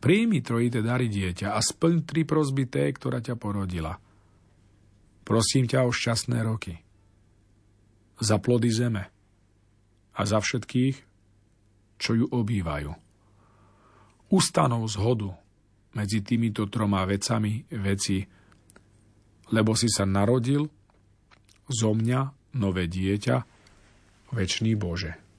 [0.01, 4.01] Príjmi trojité dary dieťa a splň tri prosby té, ktorá ťa porodila.
[5.29, 6.81] Prosím ťa o šťastné roky.
[8.17, 9.13] Za plody zeme
[10.17, 10.97] a za všetkých,
[12.01, 12.97] čo ju obývajú.
[14.33, 15.37] Ustanov zhodu
[15.93, 18.25] medzi týmito troma vecami veci,
[19.53, 20.65] lebo si sa narodil
[21.69, 23.37] zo mňa nové dieťa,
[24.33, 25.30] väčší Bože.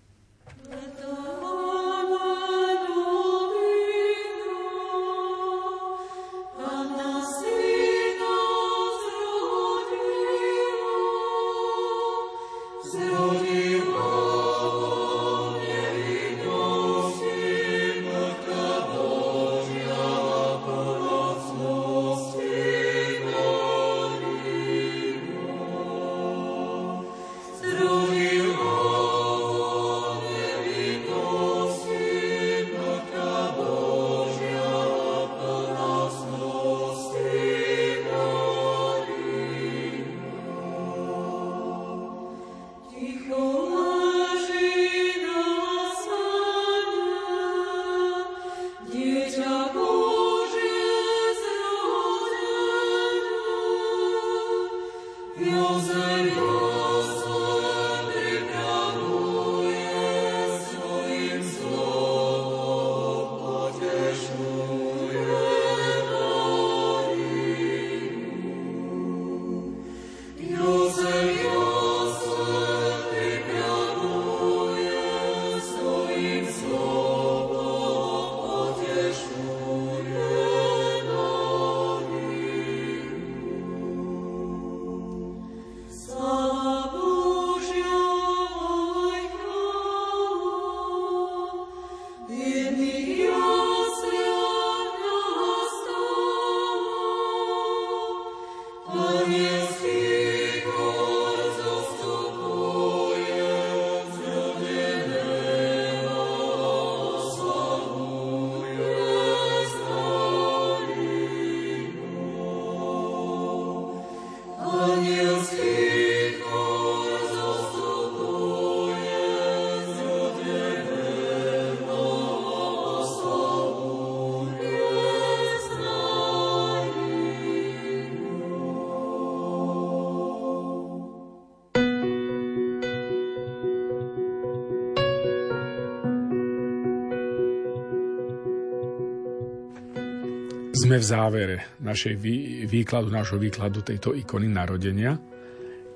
[140.92, 145.16] Sme v závere našej vý, výkladu, nášho výkladu tejto ikony narodenia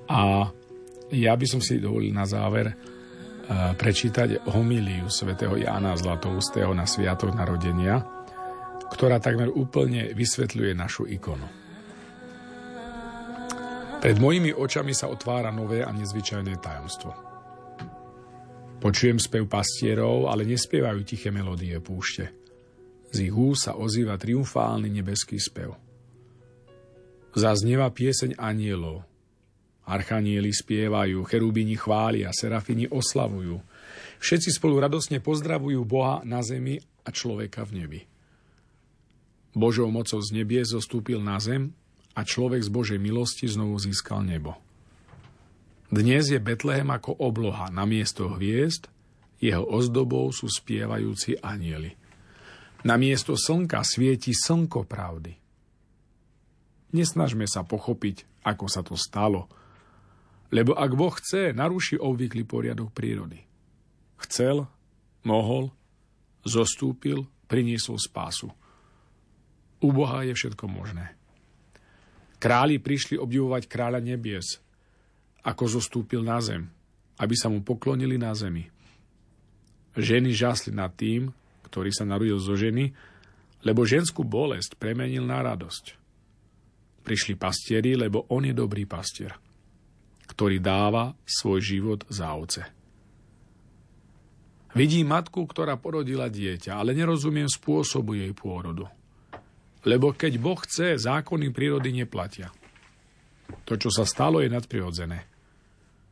[0.08, 0.48] a
[1.12, 7.36] ja by som si dovolil na záver uh, prečítať homíliu svätého Jána Zlatoustého na Sviatok
[7.36, 8.08] narodenia,
[8.88, 11.44] ktorá takmer úplne vysvetľuje našu ikonu.
[14.00, 17.12] Pred mojimi očami sa otvára nové a nezvyčajné tajomstvo.
[18.80, 22.32] Počujem spev pastierov, ale nespievajú tiché melódie púšte–
[23.16, 25.80] z ich úst sa ozýva triumfálny nebeský spev.
[27.32, 29.08] Zaznieva pieseň anielov.
[29.88, 33.64] Archanieli spievajú, cherubini chvália, serafini oslavujú.
[34.20, 38.02] Všetci spolu radosne pozdravujú Boha na zemi a človeka v nebi.
[39.56, 41.72] Božou mocou z nebie zostúpil na zem
[42.18, 44.60] a človek z Božej milosti znovu získal nebo.
[45.88, 48.90] Dnes je Betlehem ako obloha na miesto hviezd,
[49.40, 51.96] jeho ozdobou sú spievajúci anieli–
[52.84, 55.34] na miesto slnka svieti slnko pravdy.
[56.96, 59.48] Nesnažme sa pochopiť, ako sa to stalo,
[60.54, 63.42] lebo ak Boh chce, naruší obvyklý poriadok prírody.
[64.24, 64.64] Chcel,
[65.28, 65.74] mohol,
[66.46, 68.54] zostúpil, priniesol spásu.
[69.84, 71.18] U Boha je všetko možné.
[72.40, 74.62] Králi prišli obdivovať kráľa nebies,
[75.42, 76.70] ako zostúpil na zem,
[77.18, 78.70] aby sa mu poklonili na zemi.
[79.98, 81.32] Ženy žasli nad tým,
[81.66, 82.94] ktorý sa narodil zo ženy,
[83.66, 85.98] lebo ženskú bolesť premenil na radosť.
[87.02, 89.34] Prišli pastieri, lebo on je dobrý pastier,
[90.30, 92.62] ktorý dáva svoj život za ovce.
[94.76, 98.86] Vidím matku, ktorá porodila dieťa, ale nerozumiem spôsobu jej pôrodu.
[99.88, 102.52] Lebo keď Boh chce, zákony prírody neplatia.
[103.66, 105.30] To, čo sa stalo, je nadprirodzené.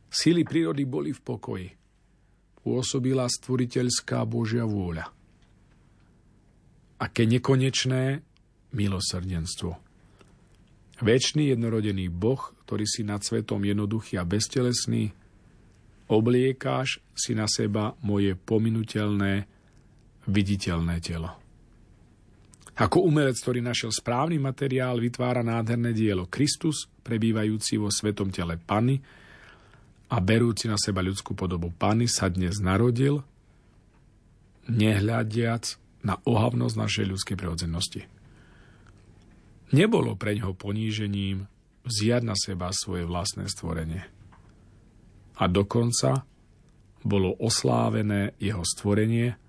[0.08, 1.68] Sily prírody boli v pokoji.
[2.64, 5.12] Pôsobila stvoriteľská Božia vôľa.
[7.00, 8.22] Aké nekonečné
[8.74, 9.72] milosrdenstvo.
[11.02, 15.10] Večný jednorodený Boh, ktorý si nad svetom jednoduchý a bestelesný,
[16.06, 19.50] obliekáš si na seba moje pominutelné,
[20.24, 21.30] viditeľné telo.
[22.74, 28.98] Ako umelec, ktorý našiel správny materiál, vytvára nádherné dielo Kristus, prebývajúci vo svetom tele Pany
[30.10, 33.22] a berúci na seba ľudskú podobu Pany, sa dnes narodil,
[34.66, 38.02] nehľadiac na ohavnosť našej ľudskej prirodzenosti.
[39.72, 41.48] Nebolo pre ňoho ponížením
[41.88, 44.04] vziať na seba svoje vlastné stvorenie.
[45.40, 46.28] A dokonca
[47.02, 49.34] bolo oslávené jeho stvorenie–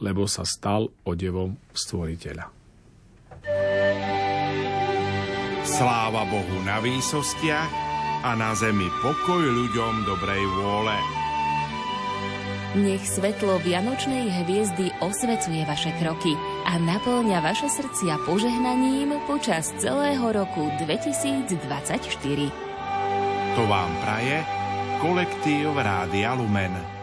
[0.00, 2.52] lebo sa stal odevom stvoriteľa.
[5.66, 7.72] Sláva Bohu na výsostiach
[8.22, 11.25] a na zemi pokoj ľuďom dobrej vôle.
[12.76, 16.36] Nech svetlo Vianočnej hviezdy osvecuje vaše kroky
[16.68, 21.56] a naplňa vaše srdcia požehnaním počas celého roku 2024.
[23.56, 24.44] To vám praje
[25.00, 26.95] kolektív Rádia Lumen.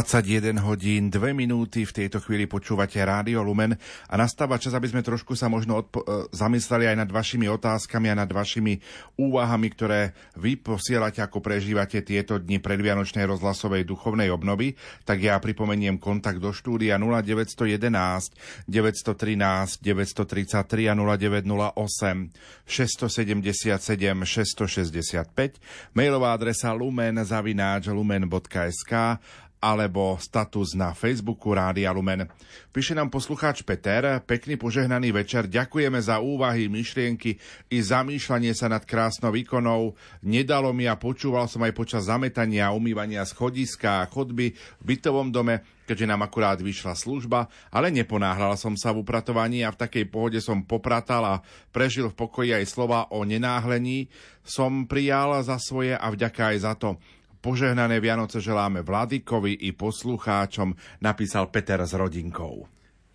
[0.00, 3.76] ...21 hodín, 2 minúty, v tejto chvíli počúvate Rádio Lumen
[4.08, 8.08] a nastáva čas, aby sme trošku sa možno odpo- e, zamysleli aj nad vašimi otázkami
[8.08, 8.80] a nad vašimi
[9.20, 14.72] úvahami, ktoré vy posielate, ako prežívate tieto dni predvianočnej rozhlasovej duchovnej obnovy.
[15.04, 18.32] Tak ja pripomeniem kontakt do štúdia 0911
[18.72, 22.32] 913 933 a 0908
[22.64, 25.60] 677 665,
[25.92, 29.20] mailová adresa lumen zavináč lumen.sk
[29.60, 32.24] alebo status na Facebooku Rádia Lumen.
[32.72, 37.36] Píše nám poslucháč Peter, pekný požehnaný večer, ďakujeme za úvahy, myšlienky
[37.68, 39.92] i zamýšľanie sa nad krásnou výkonou.
[40.24, 45.28] Nedalo mi a počúval som aj počas zametania a umývania schodiska a chodby v bytovom
[45.28, 50.08] dome, keďže nám akurát vyšla služba, ale neponáhľal som sa v upratovaní a v takej
[50.08, 54.08] pohode som popratal a prežil v pokoji aj slova o nenáhlení.
[54.40, 56.96] Som prijal za svoje a vďaka aj za to.
[57.40, 62.68] Požehnané Vianoce želáme Vladikovi i poslucháčom, napísal Peter s rodinkou.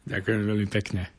[0.10, 1.14] Ďakujem veľmi pekne.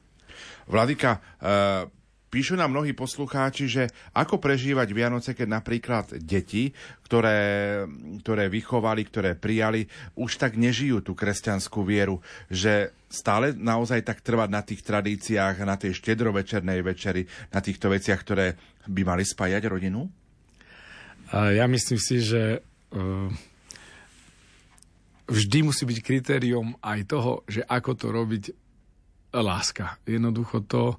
[0.67, 1.87] Vladika, e,
[2.27, 6.75] píšu nám mnohí poslucháči, že ako prežívať Vianoce, keď napríklad deti,
[7.07, 7.83] ktoré,
[8.27, 9.87] ktoré vychovali, ktoré prijali,
[10.19, 12.19] už tak nežijú tú kresťanskú vieru,
[12.51, 17.23] že stále naozaj tak trvať na tých tradíciách, na tej štedrovečernej večeri,
[17.55, 18.59] na týchto veciach, ktoré
[18.91, 20.11] by mali spájať rodinu?
[21.31, 22.63] Ja myslím si, že
[25.27, 28.45] vždy musí byť kritérium aj toho, že ako to robiť
[29.35, 29.99] láska.
[30.07, 30.97] Jednoducho to,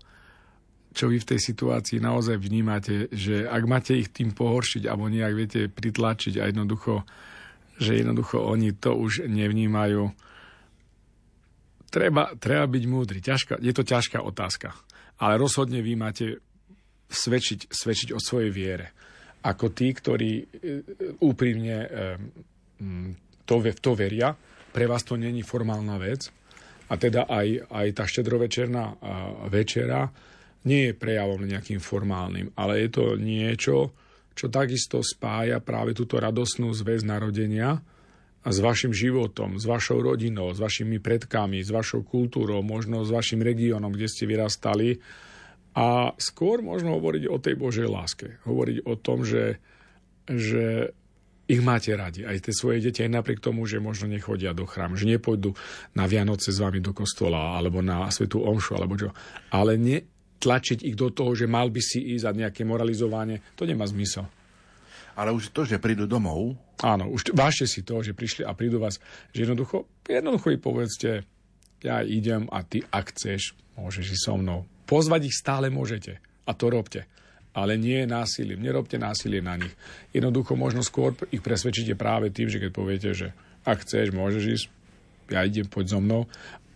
[0.91, 5.33] čo vy v tej situácii naozaj vnímate, že ak máte ich tým pohoršiť alebo nejak
[5.33, 7.05] viete pritlačiť a jednoducho,
[7.77, 10.09] že jednoducho oni to už nevnímajú,
[11.93, 13.19] treba, treba byť múdry.
[13.21, 14.73] Ťažká, je to ťažká otázka.
[15.17, 16.41] Ale rozhodne vy máte
[17.09, 18.93] svedčiť, svedčiť o svojej viere.
[19.45, 20.45] Ako tí, ktorí e,
[21.21, 21.87] úprimne e,
[23.45, 24.33] to, to veria,
[24.71, 26.29] pre vás to není formálna vec.
[26.87, 28.95] A teda aj, aj tá štedrovečerná
[29.51, 30.07] večera
[30.63, 33.91] nie je prejavom nejakým formálnym, ale je to niečo,
[34.37, 37.81] čo takisto spája práve túto radosnú zväz narodenia
[38.43, 43.11] a s vašim životom, s vašou rodinou, s vašimi predkami, s vašou kultúrou, možno s
[43.11, 45.01] vašim regiónom, kde ste vyrastali.
[45.77, 48.41] A skôr možno hovoriť o tej Božej láske.
[48.49, 49.61] Hovoriť o tom, že,
[50.25, 50.89] že
[51.47, 54.99] ich máte radi, aj tie svoje deti, aj napriek tomu, že možno nechodia do chrámu,
[54.99, 55.55] že nepôjdu
[55.95, 59.15] na Vianoce s vami do kostola, alebo na Svetú Omšu, alebo čo.
[59.55, 60.03] Ale ne,
[60.41, 64.27] tlačiť ich do toho, že mal by si ísť a nejaké moralizovanie, to nemá zmysel.
[65.17, 66.53] Ale už to, že prídu domov...
[66.83, 69.01] Áno, už vážte si to, že prišli a prídu vás,
[69.33, 71.25] že jednoducho, jednoducho ich povedzte,
[71.81, 74.61] ja idem a ty, ak chceš, môžeš ísť so mnou.
[74.87, 76.17] Pozvať ich stále môžete
[76.47, 77.03] a to robte.
[77.57, 79.73] Ale nie násilím, nerobte násilie na nich.
[80.13, 83.33] Jednoducho možno skôr ich presvedčíte práve tým, že keď poviete, že
[83.65, 84.65] ak chceš, môžeš ísť,
[85.33, 86.23] ja idem, poď so mnou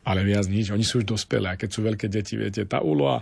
[0.01, 0.73] ale viac nič.
[0.73, 3.21] Oni sú už dospelé a keď sú veľké deti, viete, tá úloha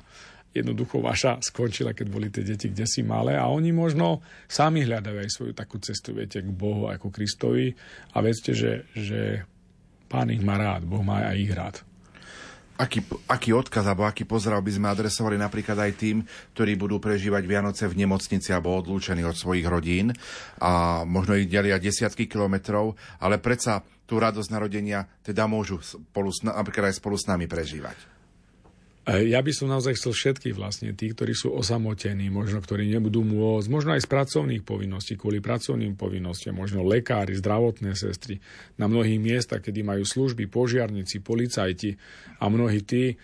[0.49, 5.17] jednoducho vaša skončila, keď boli tie deti kde si malé a oni možno sami hľadajú
[5.21, 7.69] aj svoju takú cestu, viete, k Bohu ako Kristovi
[8.15, 9.45] a vedzte, že, že
[10.09, 11.75] Pán ich má rád, Boh má aj ich rád.
[12.79, 16.23] Aký, aký odkaz alebo aký pozdrav by sme adresovali napríklad aj tým,
[16.55, 20.15] ktorí budú prežívať Vianoce v nemocnici alebo odlúčení od svojich rodín
[20.63, 26.87] a možno ich delia desiatky kilometrov, ale predsa tú radosť narodenia teda môžu spolu, napríklad
[26.87, 28.18] aj spolu s nami prežívať.
[29.09, 33.25] E, ja by som naozaj chcel všetkých vlastne, tí, ktorí sú osamotení, možno ktorí nebudú
[33.25, 38.37] môcť, možno aj z pracovných povinností, kvôli pracovným povinnostiam, možno lekári, zdravotné sestry,
[38.77, 41.97] na mnohých miestach, kedy majú služby, požiarníci, policajti
[42.37, 43.17] a mnohí tí,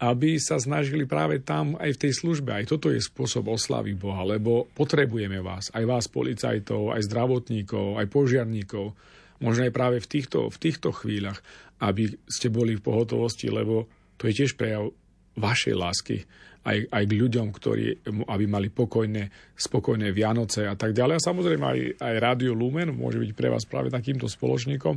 [0.00, 2.50] aby sa snažili práve tam aj v tej službe.
[2.56, 8.06] Aj toto je spôsob oslavy Boha, lebo potrebujeme vás, aj vás policajtov, aj zdravotníkov, aj
[8.08, 8.96] požiarníkov,
[9.44, 11.44] možno aj práve v týchto, v týchto chvíľach,
[11.84, 13.84] aby ste boli v pohotovosti, lebo
[14.16, 14.94] to je tiež prejav
[15.34, 16.16] vašej lásky
[16.64, 17.84] aj, aj k ľuďom, ktorí
[18.24, 21.20] aby mali pokojné, spokojné Vianoce a tak ďalej.
[21.20, 24.96] A samozrejme aj, aj Radio Lumen môže byť pre vás práve takýmto spoločníkom,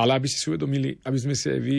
[0.00, 1.76] ale aby ste si uvedomili, aby sme si aj vy,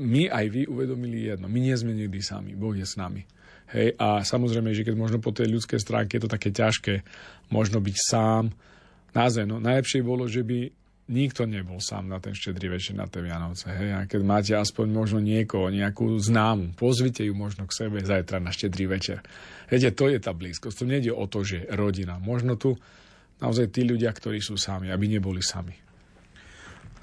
[0.00, 1.52] my aj vy uvedomili jedno.
[1.52, 3.28] My nie sme nikdy sami, Boh je s nami.
[3.76, 7.02] Hej, a samozrejme, že keď možno po tej ľudskej stránke je to také ťažké,
[7.50, 8.54] možno byť sám.
[9.10, 10.70] Naozaj, no, najlepšie bolo, že by
[11.06, 13.70] nikto nebol sám na ten štedrý večer, na tie Vianoce.
[13.70, 13.90] Hej?
[13.94, 18.50] A keď máte aspoň možno niekoho, nejakú známu, pozvite ju možno k sebe zajtra na
[18.50, 19.22] štedrý večer.
[19.70, 20.82] Viete, to je tá blízkosť.
[20.82, 22.18] To nejde o to, že rodina.
[22.18, 22.74] Možno tu
[23.38, 25.86] naozaj tí ľudia, ktorí sú sami, aby neboli sami.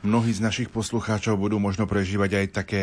[0.03, 2.81] Mnohí z našich poslucháčov budú možno prežívať aj také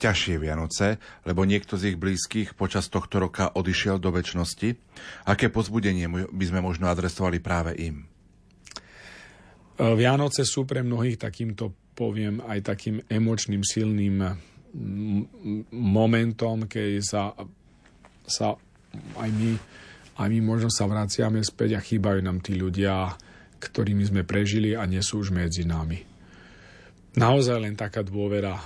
[0.00, 0.96] ťažšie Vianoce,
[1.28, 4.80] lebo niekto z ich blízkych počas tohto roka odišiel do väčšnosti.
[5.28, 8.08] Aké pozbudenie by sme možno adresovali práve im?
[9.82, 14.22] E, Vianoce sú pre mnohých takýmto, poviem, aj takým emočným, silným
[15.74, 17.22] momentom, keď sa,
[18.24, 18.56] sa
[19.20, 19.50] aj my,
[20.16, 23.12] aj my možno sa vraciame späť a chýbajú nám tí ľudia,
[23.60, 26.00] ktorými sme prežili a nie sú už medzi nami.
[27.12, 28.56] Naozaj len taká dôvera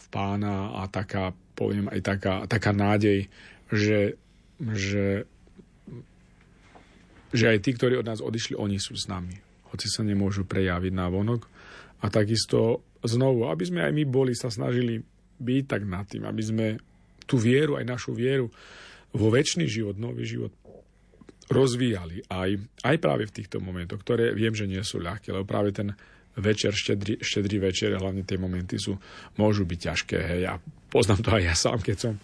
[0.00, 3.28] v pána a taká, poviem, aj taká, taká nádej,
[3.68, 4.16] že,
[4.56, 5.28] že,
[7.28, 9.41] že aj tí, ktorí od nás odišli, oni sú s nami
[9.72, 11.48] hoci sa nemôžu prejaviť na vonok.
[12.04, 15.00] A takisto znovu, aby sme aj my boli, sa snažili
[15.40, 16.66] byť tak nad tým, aby sme
[17.24, 18.52] tú vieru, aj našu vieru
[19.12, 20.52] vo väčší život, nový život
[21.52, 22.50] rozvíjali aj,
[22.86, 25.92] aj práve v týchto momentoch, ktoré viem, že nie sú ľahké, lebo práve ten
[26.32, 28.96] večer, štedrý, štedrý večer, hlavne tie momenty sú,
[29.36, 30.16] môžu byť ťažké.
[30.16, 30.40] Hej.
[30.48, 30.54] Ja
[30.88, 32.14] poznám to aj ja sám, keď som,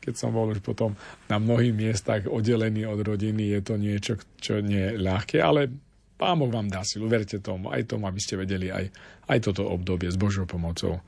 [0.00, 0.96] keď som bol už potom
[1.28, 5.68] na mnohých miestach oddelený od rodiny, je to niečo, čo nie je ľahké, ale
[6.18, 8.90] Pán Boh vám dá silu, verte tomu, aj tomu, aby ste vedeli aj,
[9.30, 10.98] aj toto obdobie s Božou pomocou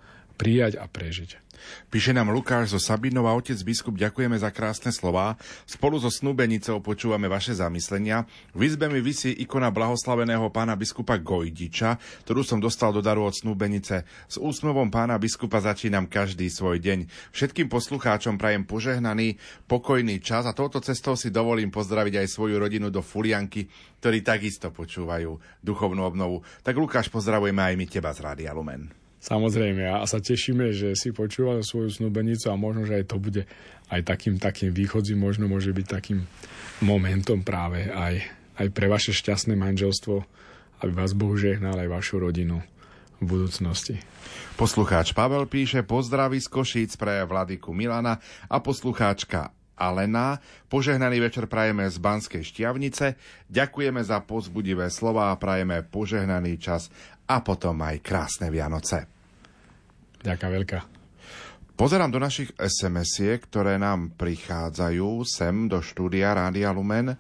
[0.41, 1.53] prijať a prežiť.
[1.93, 5.37] Píše nám Lukáš zo Sabinova, otec biskup, ďakujeme za krásne slová.
[5.69, 8.25] Spolu so snúbenicou počúvame vaše zamyslenia.
[8.57, 13.37] V izbe mi vysí ikona blahoslaveného pána biskupa Gojdiča, ktorú som dostal do daru od
[13.37, 14.09] snúbenice.
[14.25, 17.05] S úsmevom pána biskupa začínam každý svoj deň.
[17.37, 19.37] Všetkým poslucháčom prajem požehnaný,
[19.69, 23.69] pokojný čas a touto cestou si dovolím pozdraviť aj svoju rodinu do Fulianky,
[24.01, 26.41] ktorí takisto počúvajú duchovnú obnovu.
[26.65, 29.00] Tak Lukáš, pozdravujeme aj my teba z Rádia Lumen.
[29.21, 33.45] Samozrejme, a sa tešíme, že si počúval svoju snúbenicu a možno, že aj to bude
[33.93, 36.25] aj takým, takým východzím, možno môže byť takým
[36.81, 38.25] momentom práve aj,
[38.57, 40.25] aj pre vaše šťastné manželstvo,
[40.81, 42.65] aby vás Boh žehnal aj vašu rodinu
[43.21, 44.01] v budúcnosti.
[44.57, 48.17] Poslucháč Pavel píše pozdraví z Košíc pre Vladiku Milana
[48.49, 50.41] a poslucháčka Alena.
[50.69, 53.17] Požehnaný večer prajeme z Banskej šťavnice.
[53.49, 56.93] Ďakujeme za pozbudivé slova a prajeme požehnaný čas
[57.31, 59.07] a potom aj krásne Vianoce.
[60.21, 60.81] Ďaká veľká.
[61.79, 67.15] Pozerám do našich SMS-iek, ktoré nám prichádzajú sem do štúdia Rádia Lumen.
[67.15, 67.17] E,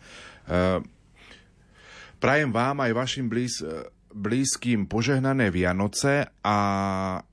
[2.21, 3.65] prajem vám aj vašim blíz,
[4.11, 6.59] blízkym požehnané Vianoce a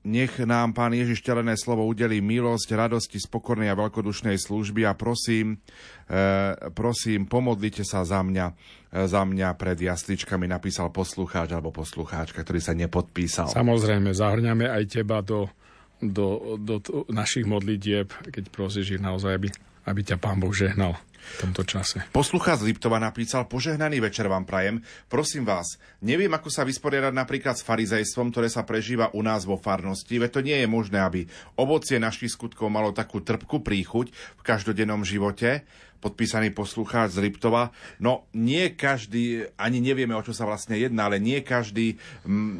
[0.06, 5.58] nech nám Pán Ježiš telené slovo udelí milosť, radosti, spokornej a veľkodušnej služby a prosím,
[6.06, 8.46] e, prosím, pomodlite sa za mňa,
[8.94, 13.50] e, za mňa pred jasličkami, napísal poslucháč alebo poslucháčka, ktorý sa nepodpísal.
[13.50, 15.50] Samozrejme, zahrňame aj teba do,
[15.98, 19.48] do, do, do našich modlitieb, keď prosíš ich naozaj, aby,
[19.82, 20.94] aby ťa Pán Boh žehnal
[21.36, 22.04] v tomto čase.
[22.14, 24.80] Poslucha z Liptova napísal, požehnaný večer vám prajem.
[25.12, 29.60] Prosím vás, neviem, ako sa vysporiadať napríklad s farizejstvom, ktoré sa prežíva u nás vo
[29.60, 31.28] farnosti, veď to nie je možné, aby
[31.60, 35.64] ovocie našich skutkov malo takú trpkú príchuť v každodennom živote
[35.98, 37.74] podpísaný poslucháč z Liptova.
[37.98, 41.98] No nie každý, ani nevieme, o čo sa vlastne jedná, ale nie každý,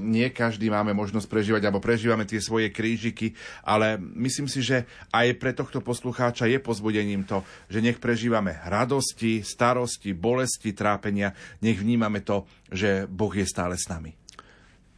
[0.04, 4.84] nie každý máme možnosť prežívať, alebo prežívame tie svoje krížiky, ale myslím si, že
[5.14, 11.30] aj pre tohto poslucháča je pozbudením to, že nech prežívame radosti, starosti, bolesti, trápenia,
[11.62, 14.17] nech vnímame to, že Boh je stále s nami.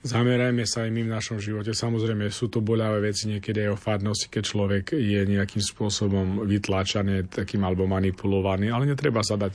[0.01, 1.77] Zamerajme sa aj my v našom živote.
[1.77, 7.29] Samozrejme, sú to boľavé veci niekedy aj o farnosti, keď človek je nejakým spôsobom vytláčaný
[7.29, 9.53] takým alebo manipulovaný, ale netreba sa dať,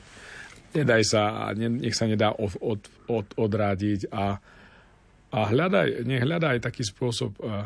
[0.77, 2.77] nedaj sa, nech sa nedá od, od,
[3.09, 4.37] od, odrádiť a,
[5.33, 6.21] a hľadaj, nech
[6.61, 7.65] taký spôsob uh,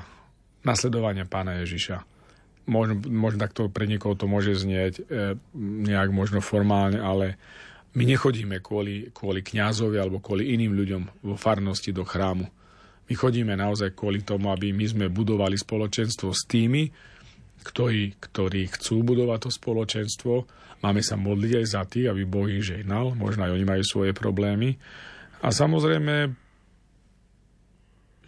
[0.64, 2.00] nasledovania pána Ježiša.
[2.72, 5.36] Možno, možno takto pre niekoho to môže znieť uh,
[5.84, 7.36] nejak možno formálne, ale
[7.92, 12.48] my nechodíme kvôli, kvôli kňazovi alebo kvôli iným ľuďom vo farnosti do chrámu
[13.10, 16.94] my chodíme naozaj kvôli tomu, aby my sme budovali spoločenstvo s tými,
[17.66, 20.34] ktorí, ktorí chcú budovať to spoločenstvo.
[20.86, 23.18] Máme sa modliť aj za tých, aby Boh ich žehnal.
[23.18, 24.78] Možno aj oni majú svoje problémy.
[25.42, 26.32] A samozrejme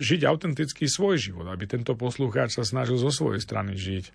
[0.02, 4.10] žiť autentický svoj život, aby tento poslucháč sa snažil zo svojej strany žiť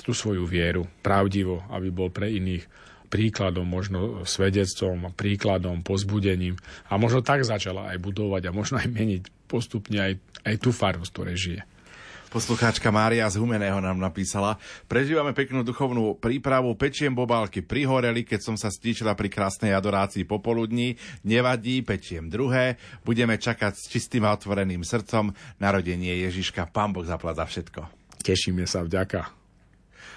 [0.00, 2.64] tú svoju vieru pravdivo, aby bol pre iných
[3.06, 6.58] príkladom, možno svedectvom, príkladom, pozbudením.
[6.90, 11.12] A možno tak začala aj budovať a možno aj meniť postupne aj, aj tú farnosť,
[11.14, 11.62] ktorej žije.
[12.26, 14.58] Poslucháčka Mária z Humeného nám napísala
[14.90, 20.98] Prežívame peknú duchovnú prípravu, pečiem bobálky prihoreli, keď som sa stíčila pri krásnej adorácii popoludní.
[21.22, 22.76] Nevadí, pečiem druhé.
[23.06, 25.32] Budeme čakať s čistým a otvoreným srdcom
[25.62, 26.68] narodenie Ježiška.
[26.68, 27.88] Pán Boh zaplat za všetko.
[28.20, 29.45] Tešíme sa, vďaka.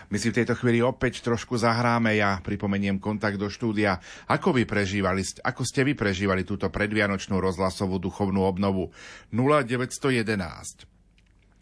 [0.10, 2.18] My si v tejto chvíli opäť trošku zahráme.
[2.18, 4.02] Ja pripomeniem kontakt do štúdia.
[4.26, 8.90] Ako vy prežívali, ako ste vy prežívali túto predvianočnú rozhlasovú duchovnú obnovu?
[9.30, 10.90] 0911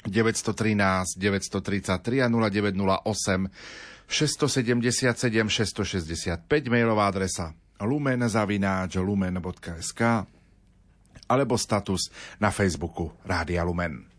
[0.08, 3.52] 913 933 a 0908
[4.08, 5.12] 677
[5.52, 7.52] 665 mailová adresa
[9.04, 10.02] lumen.sk
[11.28, 12.08] alebo status
[12.40, 14.17] na Facebooku Rádia Lumen.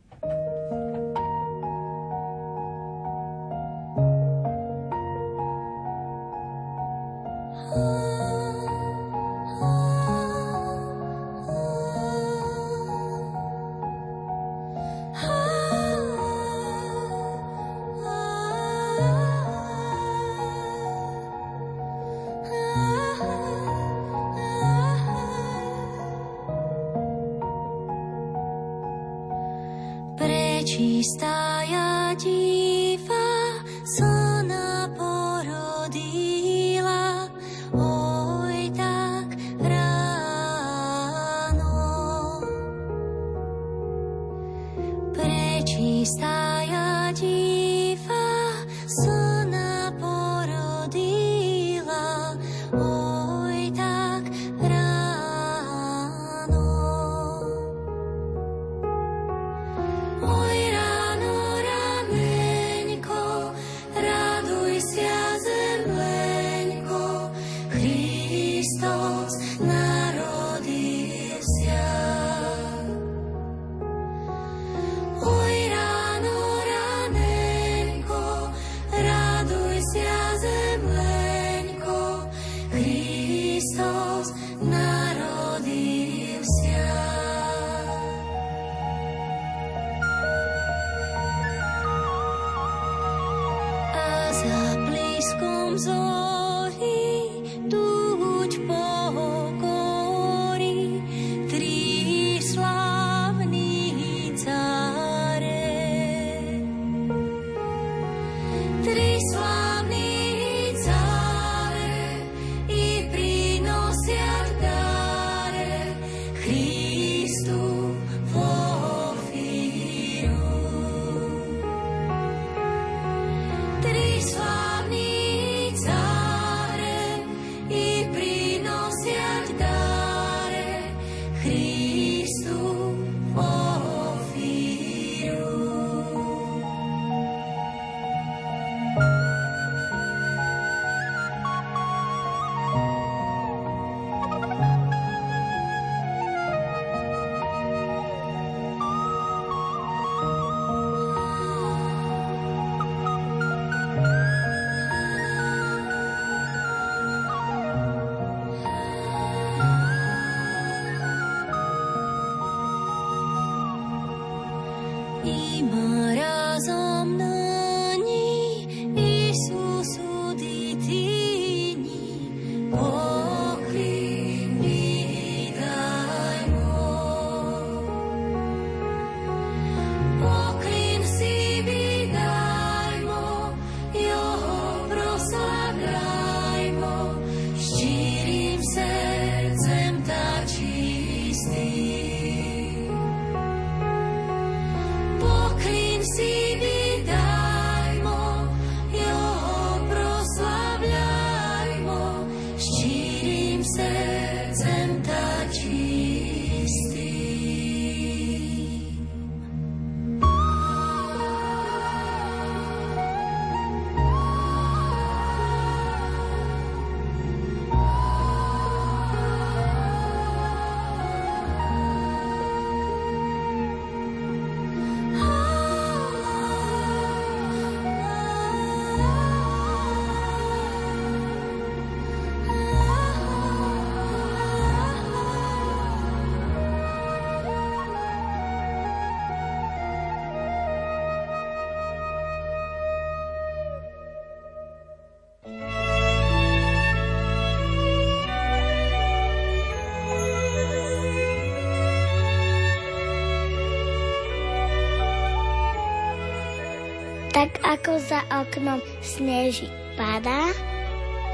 [257.68, 259.68] Ako za oknom sneží
[260.00, 260.48] padá,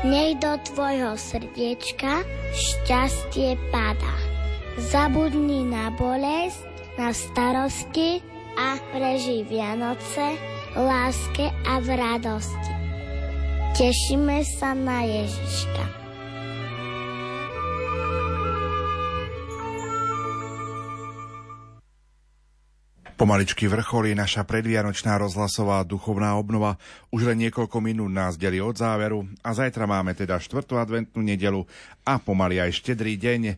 [0.03, 4.14] nech do tvojho srdiečka šťastie padá.
[4.74, 6.66] Zabudni na bolesť,
[6.99, 8.18] na starosti
[8.59, 10.35] a prežij Vianoce
[10.74, 12.72] láske a v radosti.
[13.78, 16.03] Tešíme sa na Ježiška.
[23.25, 26.77] Pomaličky vrcholí naša predvianočná rozhlasová duchovná obnova.
[27.09, 30.61] Už len niekoľko minút nás delí od záveru a zajtra máme teda 4.
[30.77, 31.64] adventnú nedelu
[32.05, 33.57] a pomaly aj štedrý deň.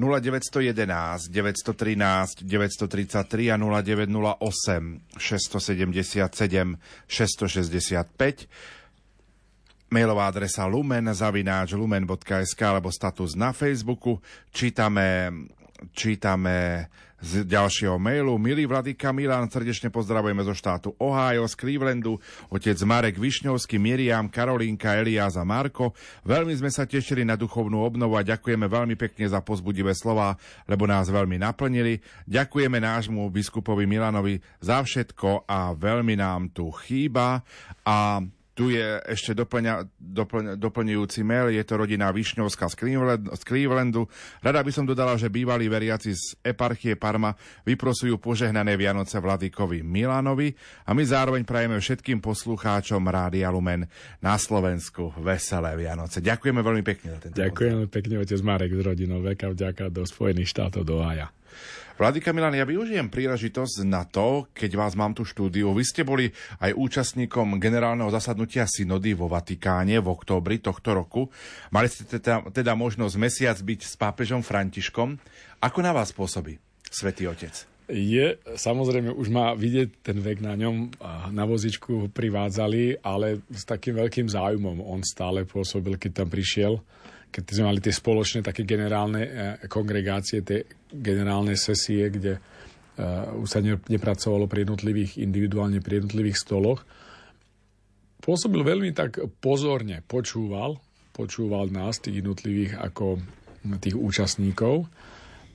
[0.00, 8.48] 0911 913 933 a 0908 677 665
[9.92, 14.16] Mailová adresa lumen zavináč lumen.sk alebo status na Facebooku.
[14.48, 15.28] Čítame,
[15.92, 18.38] čítame z ďalšieho mailu.
[18.38, 24.94] Milý Vladika Milan, srdečne pozdravujeme zo štátu Ohio, z Clevelandu, otec Marek Višňovský, Miriam, Karolínka,
[24.94, 25.92] Eliáz a Marko.
[26.22, 30.38] Veľmi sme sa tešili na duchovnú obnovu a ďakujeme veľmi pekne za pozbudivé slova,
[30.70, 31.98] lebo nás veľmi naplnili.
[32.30, 37.42] Ďakujeme nášmu biskupovi Milanovi za všetko a veľmi nám tu chýba.
[37.82, 38.22] A
[38.58, 44.10] tu je ešte doplňa, doplň, doplňujúci mail, je to rodina Višňovská z, Cleveland, z Clevelandu.
[44.42, 50.50] Rada by som dodala, že bývalí veriaci z eparchie Parma vyprosujú požehnané Vianoce Vladikovi Milanovi
[50.82, 53.86] a my zároveň prajeme všetkým poslucháčom Rádia Lumen
[54.18, 56.18] na Slovensku veselé Vianoce.
[56.18, 59.22] Ďakujeme veľmi pekne za tento Ďakujeme pekne, otec Marek z rodinou.
[59.22, 61.30] Veka vďaka do Spojených štátov do Aja.
[61.98, 65.74] Vladika Milan, ja využijem príležitosť na to, keď vás mám tu štúdiu.
[65.74, 66.30] Vy ste boli
[66.62, 71.26] aj účastníkom generálneho zasadnutia synody vo Vatikáne v októbri tohto roku.
[71.74, 75.18] Mali ste teda, teda možnosť mesiac byť s pápežom Františkom.
[75.58, 77.66] Ako na vás pôsobí Svetý Otec?
[77.90, 80.94] Je, samozrejme, už má vidieť ten vek na ňom,
[81.34, 86.78] na vozičku privádzali, ale s takým veľkým záujmom on stále pôsobil, keď tam prišiel
[87.28, 89.30] keď sme mali tie spoločné také generálne e,
[89.68, 92.40] kongregácie, tie generálne sesie, kde
[93.38, 96.82] už sa nepracovalo pri jednotlivých, individuálne pri jednotlivých stoloch.
[98.18, 100.82] Pôsobil veľmi tak pozorne, počúval,
[101.14, 103.22] počúval nás, tých jednotlivých ako
[103.78, 104.90] tých účastníkov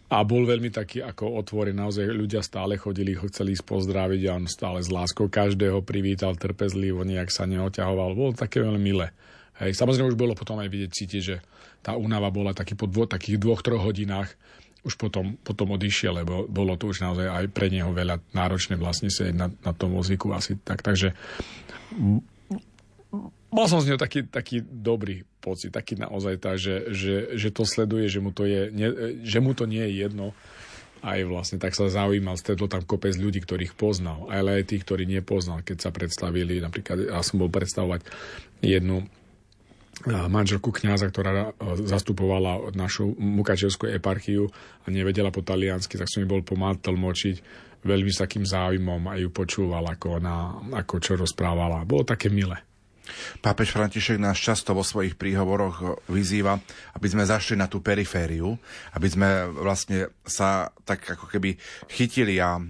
[0.08, 1.76] a bol veľmi taký ako otvorený.
[1.76, 6.40] Naozaj ľudia stále chodili, ho chceli ísť pozdraviť a on stále s láskou každého privítal
[6.40, 8.16] trpezlivo, nejak sa neoťahoval.
[8.16, 9.12] Bol také veľmi milé.
[9.60, 11.36] Hej, samozrejme už bolo potom aj vidieť, cítiť, že
[11.84, 14.32] tá únava bola taký po dvo, takých dvoch, troch hodinách
[14.84, 19.08] už potom, potom odišiel, lebo bolo to už naozaj aj pre neho veľa náročné vlastne
[19.08, 20.84] sa na, na tom vozíku asi tak.
[20.84, 21.16] Takže
[23.48, 27.64] mal som z neho taký, taký dobrý pocit, taký naozaj tak, že, že, že to
[27.64, 28.88] sleduje, že mu to, je, ne,
[29.24, 30.36] že mu to nie je jedno.
[31.04, 35.04] Aj vlastne tak sa zaujímal, stretol tam kopec ľudí, ktorých poznal, ale aj tých, ktorí
[35.04, 36.64] nepoznal, keď sa predstavili.
[36.64, 38.08] Napríklad ja som bol predstavovať
[38.64, 39.04] jednu
[40.08, 44.51] manželku kňaza, ktorá zastupovala našu mukačevskú eparchiu
[44.84, 47.36] a nevedela po taliansky, tak som mi bol pomáhať tlmočiť
[47.84, 50.36] veľmi s takým záujmom a ju počúval, ako, ona,
[50.84, 51.88] ako čo rozprávala.
[51.88, 52.73] Bolo také milé.
[53.43, 56.56] Pápež František nás často vo svojich príhovoroch vyzýva,
[56.95, 58.56] aby sme zašli na tú perifériu,
[58.95, 61.60] aby sme vlastne sa tak ako keby
[61.91, 62.62] chytili a e,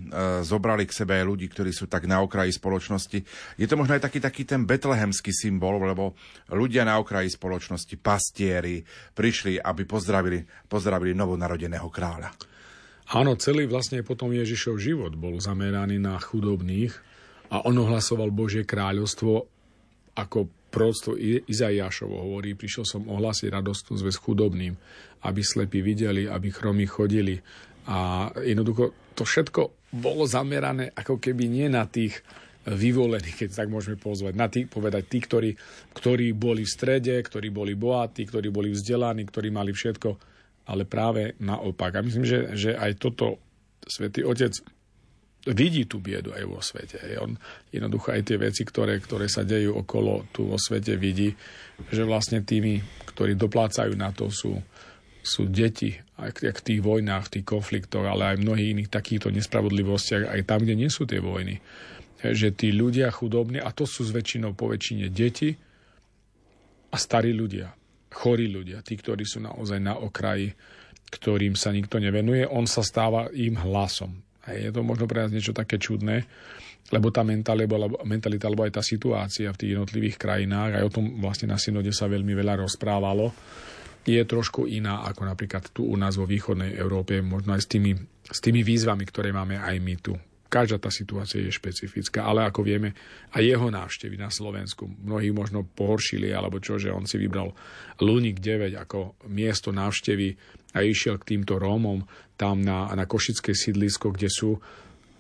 [0.42, 3.20] zobrali k sebe ľudí, ktorí sú tak na okraji spoločnosti.
[3.62, 6.18] Je to možno aj taký, taký ten betlehemský symbol, lebo
[6.50, 8.82] ľudia na okraji spoločnosti, pastieri,
[9.14, 12.34] prišli, aby pozdravili, pozdravili novonarodeného kráľa.
[13.14, 16.96] Áno, celý vlastne potom Ježišov život bol zameraný na chudobných
[17.54, 19.53] a on ohlasoval Božie kráľovstvo
[20.14, 24.74] ako prosto Izaiášovo hovorí, prišiel som ohlásiť radostnú zväz chudobným,
[25.22, 27.38] aby slepí videli, aby chromy chodili.
[27.86, 32.26] A jednoducho to všetko bolo zamerané ako keby nie na tých
[32.64, 35.52] vyvolených, keď tak môžeme pozvať, na tých, povedať tí, ktorí,
[35.94, 40.10] ktorí boli v strede, ktorí boli bohatí, ktorí boli vzdelaní, ktorí mali všetko,
[40.72, 42.00] ale práve naopak.
[42.00, 43.38] A myslím, že, že aj toto
[43.84, 44.56] Svetý Otec
[45.52, 47.04] vidí tú biedu aj vo svete.
[47.20, 47.36] On
[47.68, 51.36] jednoducho aj tie veci, ktoré, ktoré sa dejú okolo tu vo svete, vidí,
[51.92, 52.80] že vlastne tými,
[53.12, 54.56] ktorí doplácajú na to, sú,
[55.20, 59.36] sú deti, aj v tých vojnách, v tých konfliktoch, ale aj v mnohých iných takýchto
[59.36, 61.60] nespravodlivostiach, aj tam, kde nie sú tie vojny.
[62.24, 65.52] Že tí ľudia chudobní, a to sú s väčšinou po väčšine deti
[66.88, 67.76] a starí ľudia,
[68.16, 70.56] chorí ľudia, tí, ktorí sú naozaj na okraji,
[71.12, 75.32] ktorým sa nikto nevenuje, on sa stáva im hlasom a je to možno pre nás
[75.32, 76.28] niečo také čudné,
[76.92, 81.48] lebo tá mentalita, alebo aj tá situácia v tých jednotlivých krajinách, aj o tom vlastne
[81.48, 83.32] na synode sa veľmi veľa rozprávalo,
[84.04, 87.92] je trošku iná ako napríklad tu u nás vo východnej Európe, možno aj s tými,
[88.28, 90.14] s tými výzvami, ktoré máme aj my tu.
[90.54, 92.94] Každá tá situácia je špecifická, ale ako vieme,
[93.34, 97.50] aj jeho návštevy na Slovensku mnohí možno pohoršili, alebo čo, že on si vybral
[97.98, 100.38] Lunik 9 ako miesto návštevy
[100.78, 102.06] a išiel k týmto Rómom
[102.38, 104.62] tam na, na Košické sídlisko, kde sú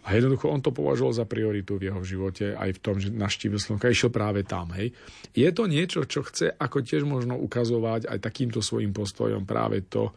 [0.04, 3.56] a jednoducho on to považoval za prioritu v jeho živote, aj v tom, že naštívil
[3.56, 4.76] Slovenka, išiel práve tam.
[4.76, 4.92] Hej.
[5.32, 10.12] Je to niečo, čo chce ako tiež možno ukazovať aj takýmto svojim postojom práve to,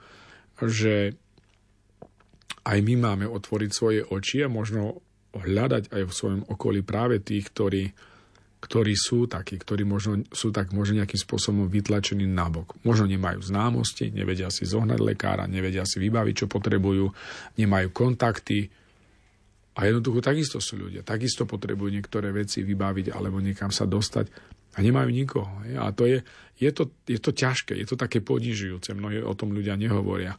[0.59, 1.14] že
[2.67, 5.05] aj my máme otvoriť svoje oči a možno
[5.43, 7.84] hľadať aj v svojom okolí práve tých, ktorí,
[8.62, 12.76] ktorí sú takí, ktorí možno, sú tak možno nejakým spôsobom vytlačení nabok.
[12.82, 17.11] Možno nemajú známosti, nevedia si zohnať lekára, nevedia si vybaviť, čo potrebujú,
[17.61, 18.68] nemajú kontakty,
[19.76, 24.32] a jednoducho takisto sú ľudia, takisto potrebujú niektoré veci vybaviť alebo niekam sa dostať
[24.72, 25.53] a nemajú nikoho.
[25.76, 26.24] A to je,
[26.57, 30.32] je, to, je to ťažké, je to také ponižujúce, mnohí o tom ľudia nehovoria.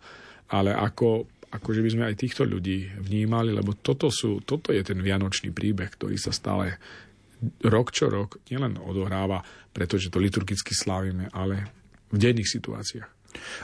[0.49, 4.83] Ale ako, ako že by sme aj týchto ľudí vnímali, lebo toto, sú, toto je
[4.83, 6.75] ten vianočný príbeh, ktorý sa stále
[7.63, 11.69] rok čo rok nielen odohráva, pretože to liturgicky slávime, ale
[12.09, 13.16] v denných situáciách.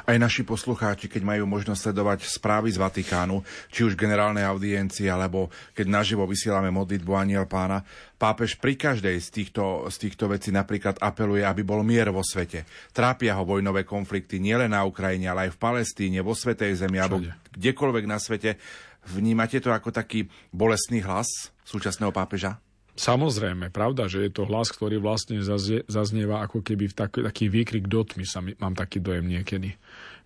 [0.03, 3.41] Aj naši poslucháči, keď majú možnosť sledovať správy z Vatikánu,
[3.71, 7.83] či už generálnej audiencie, alebo keď naživo vysielame modlitbu Aniel pána,
[8.15, 12.63] pápež pri každej z týchto, z týchto vecí napríklad apeluje, aby bol mier vo svete.
[12.95, 17.19] Trápia ho vojnové konflikty nielen na Ukrajine, ale aj v Palestíne, vo Svetej Zemi, alebo
[17.51, 18.55] kdekoľvek na svete.
[19.03, 22.62] Vnímate to ako taký bolestný hlas súčasného pápeža?
[22.93, 25.41] Samozrejme, pravda, že je to hlas, ktorý vlastne
[25.89, 29.73] zaznieva ako keby v taký, taký výkrik do tmy, sa, mám taký dojem niekedy.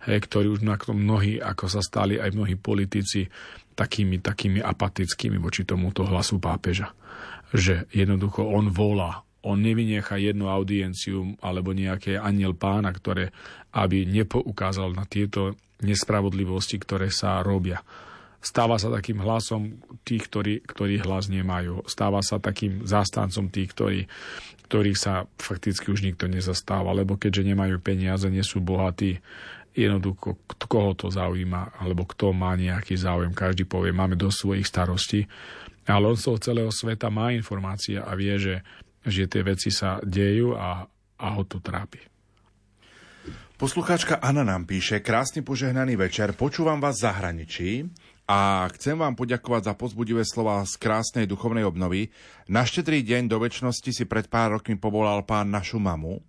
[0.04, 3.24] Hej, ktorý už na mnohí, ako sa stali aj mnohí politici,
[3.72, 6.92] takými, takými apatickými voči tomuto hlasu pápeža.
[7.56, 13.32] Že jednoducho on volá, on nevyniecha jednu audienciu alebo nejaké aniel pána, ktoré,
[13.72, 17.80] aby nepoukázal na tieto nespravodlivosti, ktoré sa robia
[18.38, 21.86] stáva sa takým hlasom tých, ktorí, ktorí hlas nemajú.
[21.90, 24.00] Stáva sa takým zástancom tých, ktorí,
[24.70, 29.18] ktorých sa fakticky už nikto nezastáva, lebo keďže nemajú peniaze, nie sú bohatí,
[29.78, 33.30] jednoducho, koho to zaujíma, alebo kto má nejaký záujem.
[33.30, 35.20] Každý povie, máme dosť svojich starostí,
[35.86, 38.56] ale on z toho celého sveta má informácie a vie, že,
[39.06, 40.82] že tie veci sa dejú a,
[41.18, 42.02] a ho to trápi.
[43.58, 47.70] Poslucháčka Anna nám píše, krásny požehnaný večer, počúvam vás v zahraničí
[48.28, 52.12] a chcem vám poďakovať za pozbudivé slova z krásnej duchovnej obnovy.
[52.44, 56.20] Na štedrý deň do väčšnosti si pred pár rokmi povolal pán našu mamu,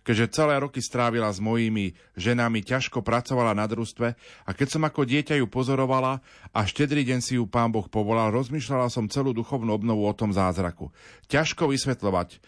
[0.00, 4.16] keďže celé roky strávila s mojimi ženami, ťažko pracovala na družstve
[4.48, 6.24] a keď som ako dieťa ju pozorovala
[6.56, 10.32] a štedrý deň si ju pán Boh povolal, rozmýšľala som celú duchovnú obnovu o tom
[10.32, 10.88] zázraku.
[11.28, 12.38] Ťažko vysvetľovať, e,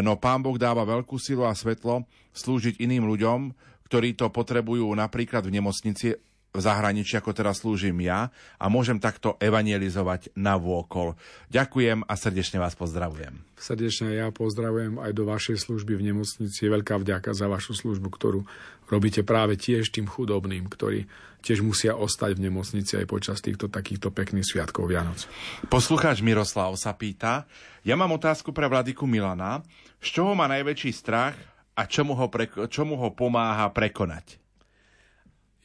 [0.00, 3.52] no pán Boh dáva veľkú silu a svetlo slúžiť iným ľuďom,
[3.84, 6.16] ktorí to potrebujú napríklad v nemocnici
[6.56, 11.12] v zahraničí, ako teraz slúžim ja a môžem takto evangelizovať na vôkol.
[11.52, 13.36] Ďakujem a srdečne vás pozdravujem.
[13.60, 16.68] Srdečne ja pozdravujem aj do vašej služby v nemocnici.
[16.68, 18.48] Veľká vďaka za vašu službu, ktorú
[18.88, 21.04] robíte práve tiež tým chudobným, ktorí
[21.46, 25.30] tiež musia ostať v nemocnici aj počas týchto takýchto pekných sviatkov Vianoc.
[25.70, 27.46] Poslucháč Miroslav sa pýta,
[27.86, 29.62] ja mám otázku pre Vladiku Milana,
[30.02, 31.38] z čoho má najväčší strach
[31.78, 34.45] a čo mu ho, preko- čo mu ho pomáha prekonať?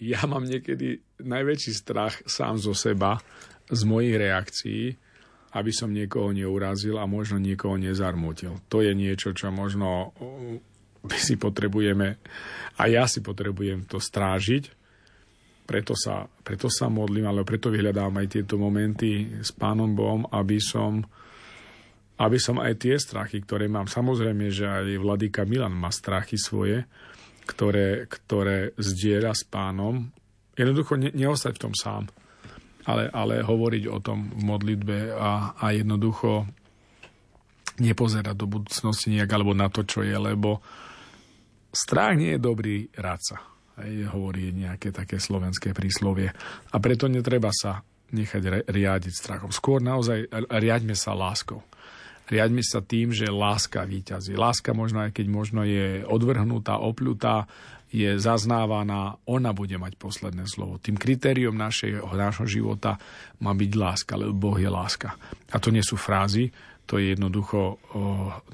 [0.01, 3.21] Ja mám niekedy najväčší strach sám zo seba,
[3.71, 4.83] z mojich reakcií,
[5.55, 8.59] aby som niekoho neurazil a možno niekoho nezarmutil.
[8.67, 10.11] To je niečo, čo možno
[11.01, 12.19] my si potrebujeme,
[12.77, 14.81] a ja si potrebujem to strážiť,
[15.65, 20.59] preto sa, preto sa modlím, ale preto vyhľadám aj tieto momenty s Pánom Bohom, aby
[20.59, 20.99] som,
[22.19, 26.83] aby som aj tie strachy, ktoré mám, samozrejme, že aj Vladika Milan má strachy svoje,
[27.45, 30.09] ktoré, ktoré zdieľa s pánom,
[30.55, 32.03] jednoducho ne, neostať v tom sám,
[32.85, 36.49] ale, ale hovoriť o tom v modlitbe a, a jednoducho
[37.81, 40.61] nepozerať do budúcnosti nejak alebo na to, čo je, lebo
[41.73, 43.41] strach nie je dobrý radca.
[43.81, 46.29] Hej, hovorí nejaké také slovenské príslovie.
[46.69, 47.81] A preto netreba sa
[48.11, 49.49] nechať riadiť strachom.
[49.49, 51.63] Skôr naozaj riaďme sa láskou
[52.31, 54.39] riaďme sa tým, že láska výťazí.
[54.39, 57.51] Láska možno aj keď možno je odvrhnutá, opľutá,
[57.91, 60.79] je zaznávaná, ona bude mať posledné slovo.
[60.79, 62.95] Tým kritériom našeho, nášho života
[63.43, 65.11] má byť láska, lebo Boh je láska.
[65.51, 66.55] A to nie sú frázy,
[66.87, 67.75] to je jednoducho o,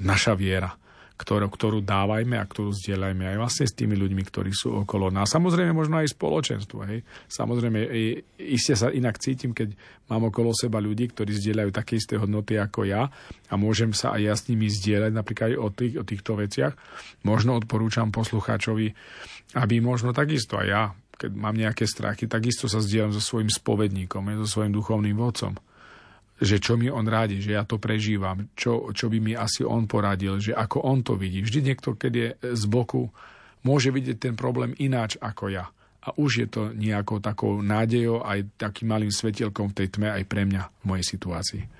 [0.02, 0.74] naša viera
[1.18, 5.34] ktorú, ktorú dávajme a ktorú zdieľajme aj vlastne s tými ľuďmi, ktorí sú okolo nás.
[5.34, 6.86] Samozrejme možno aj spoločenstvo.
[6.86, 7.02] Hej.
[7.26, 7.90] Samozrejme,
[8.38, 9.74] iste sa inak cítim, keď
[10.14, 13.10] mám okolo seba ľudí, ktorí zdieľajú také isté hodnoty ako ja
[13.50, 16.78] a môžem sa aj ja s nimi zdieľať napríklad o, tých, o týchto veciach.
[17.26, 18.94] Možno odporúčam poslucháčovi,
[19.58, 20.84] aby možno takisto aj ja,
[21.18, 25.58] keď mám nejaké strachy, takisto sa zdieľam so svojím spovedníkom, so svojím duchovným vodcom
[26.38, 29.90] že čo mi on radí, že ja to prežívam, čo, čo by mi asi on
[29.90, 31.42] poradil, že ako on to vidí.
[31.42, 33.10] Vždy niekto, keď je z boku,
[33.66, 35.66] môže vidieť ten problém ináč ako ja.
[36.08, 40.24] A už je to nejakou takou nádejou aj takým malým svetielkom v tej tme aj
[40.30, 41.77] pre mňa v mojej situácii.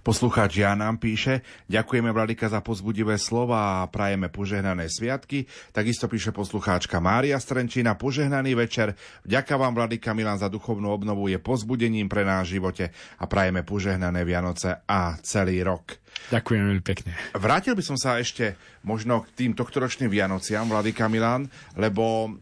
[0.00, 5.46] Poslucháč Jan nám píše, ďakujeme Vladika za pozbudivé slova a prajeme požehnané sviatky.
[5.70, 8.94] Takisto píše poslucháčka Mária Strenčina, požehnaný večer.
[9.24, 14.22] Vďaka vám Vladika Milan za duchovnú obnovu je pozbudením pre náš živote a prajeme požehnané
[14.22, 15.96] Vianoce a celý rok.
[16.28, 17.12] Ďakujem veľmi pekne.
[17.32, 18.54] Vrátil by som sa ešte
[18.84, 22.36] možno k tým tohtoročným Vianociam, Vladika Milan, lebo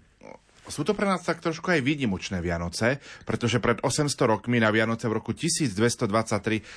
[0.71, 5.11] sú to pre nás tak trošku aj výnimočné Vianoce, pretože pred 800 rokmi na Vianoce
[5.11, 6.07] v roku 1223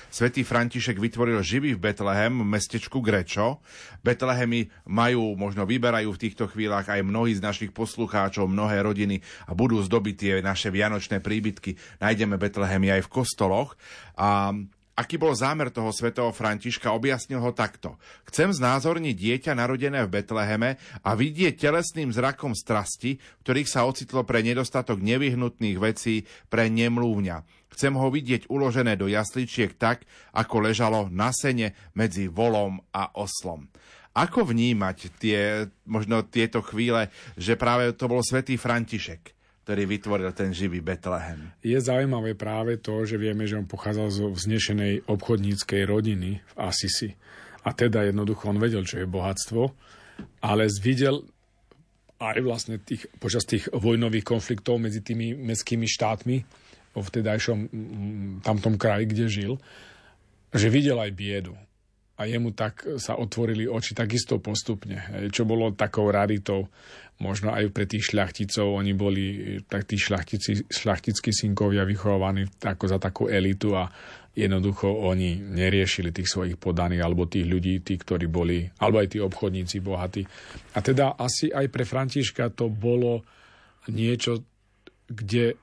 [0.10, 3.62] svätý František vytvoril živý v Betlehem, v mestečku Grečo.
[4.02, 9.56] Betlehemy majú, možno vyberajú v týchto chvíľach aj mnohí z našich poslucháčov, mnohé rodiny a
[9.56, 12.02] budú zdobiť tie naše vianočné príbytky.
[12.02, 13.78] Nájdeme Betlehemy aj v kostoloch.
[14.18, 14.52] A
[14.94, 17.98] Aký bol zámer toho svätého Františka, objasnil ho takto.
[18.30, 24.46] Chcem znázorniť dieťa narodené v Betleheme a vidieť telesným zrakom strasti, ktorých sa ocitlo pre
[24.46, 27.42] nedostatok nevyhnutných vecí pre nemlúvňa.
[27.74, 33.66] Chcem ho vidieť uložené do jasličiek tak, ako ležalo na sene medzi volom a oslom.
[34.14, 39.34] Ako vnímať tie, možno tieto chvíle, že práve to bol svätý František?
[39.64, 41.56] Ktorý vytvoril ten živý Betlehem.
[41.64, 47.16] Je zaujímavé práve to, že vieme, že on pochádzal zo vznešenej obchodníckej rodiny v Asisi.
[47.64, 49.72] A teda jednoducho on vedel, čo je bohatstvo,
[50.44, 51.24] ale videl
[52.20, 56.44] aj vlastne tých, počas tých vojnových konfliktov medzi tými mestskými štátmi
[56.92, 57.58] vo vtedajšom
[58.44, 59.54] tamtom kraji, kde žil,
[60.52, 61.56] že videl aj biedu
[62.14, 66.70] a jemu tak sa otvorili oči takisto postupne, čo bolo takou raritou
[67.22, 69.26] možno aj pre tých šľachticov, oni boli
[69.66, 73.90] tak tí šľachtici, šľachtickí synkovia vychovaní ako za takú elitu a
[74.34, 79.18] jednoducho oni neriešili tých svojich podaných alebo tých ľudí, tí, ktorí boli, alebo aj tí
[79.22, 80.26] obchodníci bohatí.
[80.74, 83.22] A teda asi aj pre Františka to bolo
[83.90, 84.42] niečo,
[85.06, 85.54] kde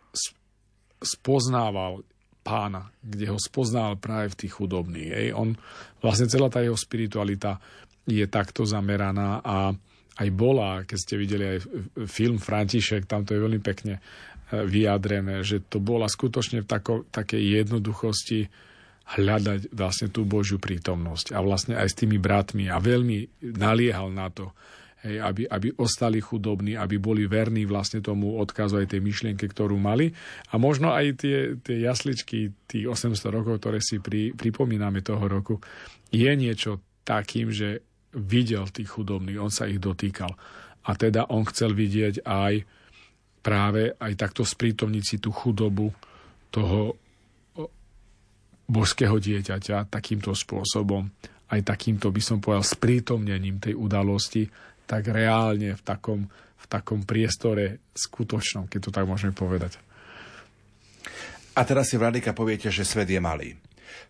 [1.03, 2.07] spoznával
[2.51, 5.11] pána, kde ho spoznal práve v tých chudobných.
[5.15, 5.29] Ej.
[5.39, 5.55] On,
[6.03, 7.63] vlastne celá tá jeho spiritualita
[8.11, 9.71] je takto zameraná a
[10.21, 11.59] aj bola, keď ste videli aj
[12.11, 14.01] film František, tam to je veľmi pekne e,
[14.67, 18.51] vyjadrené, že to bola skutočne v tako, takej jednoduchosti
[19.17, 24.29] hľadať vlastne tú Božiu prítomnosť a vlastne aj s tými bratmi a veľmi naliehal na
[24.29, 24.51] to,
[25.05, 29.81] hej, aby, aby ostali chudobní, aby boli verní vlastne tomu odkazu aj tej myšlienke, ktorú
[29.81, 30.13] mali.
[30.53, 35.59] A možno aj tie, tie jasličky, tých 800 rokov, ktoré si pri, pripomíname toho roku,
[36.13, 37.83] je niečo takým, že
[38.15, 40.31] videl tých chudobných, on sa ich dotýkal.
[40.87, 42.55] A teda on chcel vidieť aj
[43.41, 45.89] práve aj takto sprítomniť si tú chudobu
[46.53, 46.99] toho
[48.71, 51.11] božského dieťaťa takýmto spôsobom,
[51.51, 54.47] aj takýmto by som povedal sprítomnením tej udalosti,
[54.91, 56.27] tak reálne v takom,
[56.59, 59.79] v takom priestore skutočnom, keď to tak môžeme povedať.
[61.55, 63.55] A teraz si Vladika poviete, že svet je malý.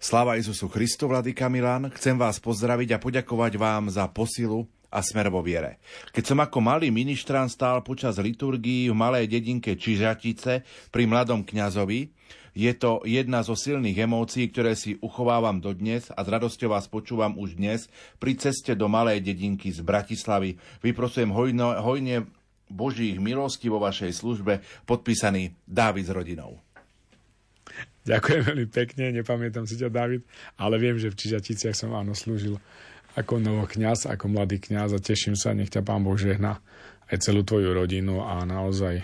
[0.00, 5.28] Sláva Jezusu Christu, Vladika Milan, chcem vás pozdraviť a poďakovať vám za posilu a smer
[5.28, 5.76] vo viere.
[6.16, 12.08] Keď som ako malý ministrán stál počas liturgii v malej dedinke Čižatice pri mladom kňazovi,
[12.54, 17.38] je to jedna zo silných emócií, ktoré si uchovávam dodnes a s radosťou vás počúvam
[17.38, 17.86] už dnes
[18.18, 20.58] pri ceste do malej dedinky z Bratislavy.
[20.82, 22.26] Vyprosujem hojno, hojne
[22.70, 26.62] Božích milostí vo vašej službe, podpísaný Dávid s rodinou.
[28.06, 30.24] Ďakujem veľmi pekne, nepamätám si ťa, David,
[30.56, 32.56] ale viem, že v Čižaticiach som áno slúžil
[33.18, 36.62] ako novo kňaz, ako mladý kňaz a teším sa, nech ťa Pán Boh žehna
[37.10, 39.02] aj celú tvoju rodinu a naozaj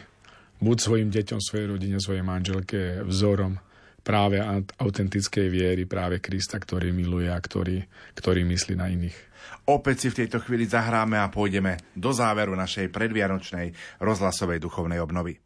[0.60, 3.60] buď svojim deťom, svojej rodine, svojej manželke vzorom
[4.06, 4.38] práve
[4.78, 7.82] autentickej viery, práve Krista, ktorý miluje a ktorý,
[8.14, 9.18] ktorý myslí na iných.
[9.66, 15.45] Opäť si v tejto chvíli zahráme a pôjdeme do záveru našej predvianočnej rozhlasovej duchovnej obnovy.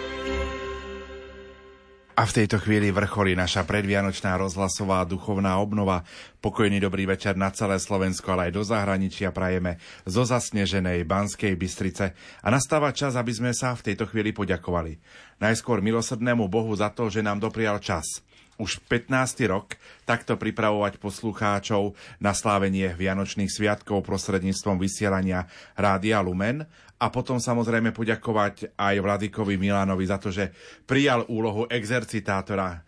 [2.21, 6.05] A v tejto chvíli vrcholí naša predvianočná rozhlasová duchovná obnova.
[6.37, 12.13] Pokojný dobrý večer na celé Slovensko, ale aj do zahraničia prajeme zo zasneženej Banskej Bystrice.
[12.45, 15.01] A nastáva čas, aby sme sa v tejto chvíli poďakovali.
[15.41, 18.21] Najskôr milosrdnému Bohu za to, že nám doprial čas
[18.61, 19.41] už 15.
[19.49, 19.73] rok
[20.05, 26.69] takto pripravovať poslucháčov na slávenie Vianočných sviatkov prostredníctvom vysielania Rádia Lumen
[27.01, 30.53] a potom samozrejme poďakovať aj Vladikovi Milanovi za to, že
[30.85, 32.85] prijal úlohu exercitátora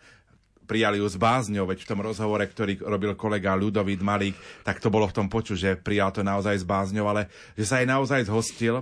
[0.64, 4.32] prijali ju s bázňou, veď v tom rozhovore, ktorý robil kolega Ľudovít Malík,
[4.64, 7.84] tak to bolo v tom poču, že prijal to naozaj s bázňou, ale že sa
[7.84, 8.80] aj naozaj zhostil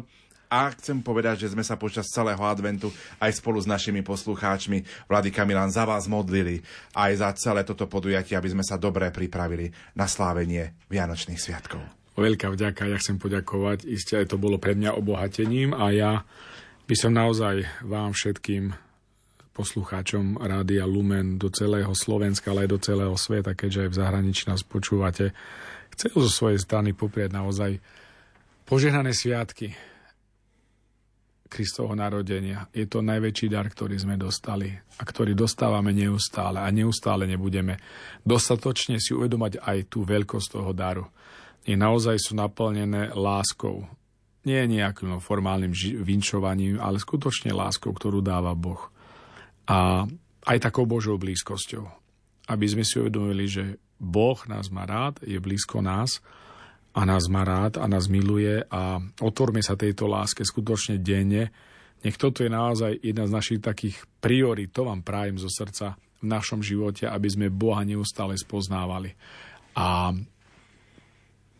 [0.53, 5.43] a chcem povedať, že sme sa počas celého adventu aj spolu s našimi poslucháčmi Vladika
[5.43, 10.05] Milan za vás modlili aj za celé toto podujatie, aby sme sa dobre pripravili na
[10.05, 12.02] slávenie Vianočných sviatkov.
[12.13, 13.89] Veľká vďaka, ja chcem poďakovať.
[13.89, 16.13] Isté to bolo pre mňa obohatením a ja
[16.85, 18.77] by som naozaj vám všetkým
[19.53, 24.43] poslucháčom Rádia Lumen do celého Slovenska, ale aj do celého sveta, keďže aj v zahraničí
[24.49, 25.33] nás počúvate,
[25.93, 27.81] chcel zo svojej strany poprieť naozaj
[28.65, 29.73] požehnané sviatky
[31.53, 32.65] Kristovho narodenia.
[32.73, 37.77] Je to najväčší dar, ktorý sme dostali a ktorý dostávame neustále a neustále nebudeme
[38.25, 41.05] dostatočne si uvedomať aj tú veľkosť toho daru
[41.63, 43.87] je naozaj sú naplnené láskou.
[44.43, 45.71] Nie nejakým formálnym
[46.03, 48.91] vinčovaním, ale skutočne láskou, ktorú dáva Boh.
[49.71, 50.03] A
[50.43, 51.87] aj takou Božou blízkosťou.
[52.51, 56.19] Aby sme si uvedomili, že Boh nás má rád, je blízko nás
[56.91, 61.55] a nás má rád a nás miluje a otvorme sa tejto láske skutočne denne.
[62.03, 66.27] Nech toto je naozaj jedna z našich takých priorit, to vám prajem zo srdca v
[66.27, 69.15] našom živote, aby sme Boha neustále spoznávali.
[69.79, 70.11] A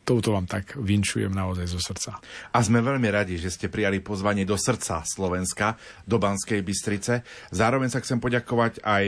[0.03, 2.19] touto vám tak vinčujem naozaj zo srdca.
[2.51, 7.23] A sme veľmi radi, že ste prijali pozvanie do srdca Slovenska, do Banskej Bystrice.
[7.55, 9.05] Zároveň sa chcem poďakovať aj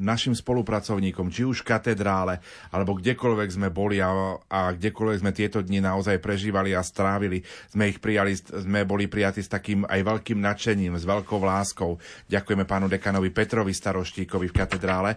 [0.00, 2.40] našim spolupracovníkom, či už katedrále,
[2.72, 4.08] alebo kdekoľvek sme boli a,
[4.48, 7.44] a kdekoľvek sme tieto dni naozaj prežívali a strávili.
[7.68, 12.00] Sme ich prijali, sme boli prijatí s takým aj veľkým nadšením, s veľkou láskou.
[12.32, 15.10] Ďakujeme pánu dekanovi Petrovi Staroštíkovi v katedrále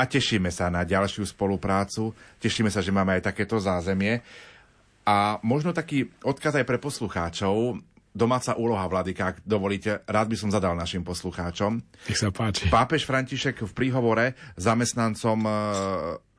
[0.00, 2.16] a tešíme sa na ďalšiu spoluprácu.
[2.40, 4.24] Tešíme sa, že máme aj takéto zázemie.
[5.10, 7.82] A možno taký odkaz aj pre poslucháčov,
[8.14, 11.82] domáca úloha Vladika, ak dovolíte, rád by som zadal našim poslucháčom.
[12.06, 12.70] Nech sa páči.
[12.70, 15.50] Pápež František v príhovore zamestnancom e,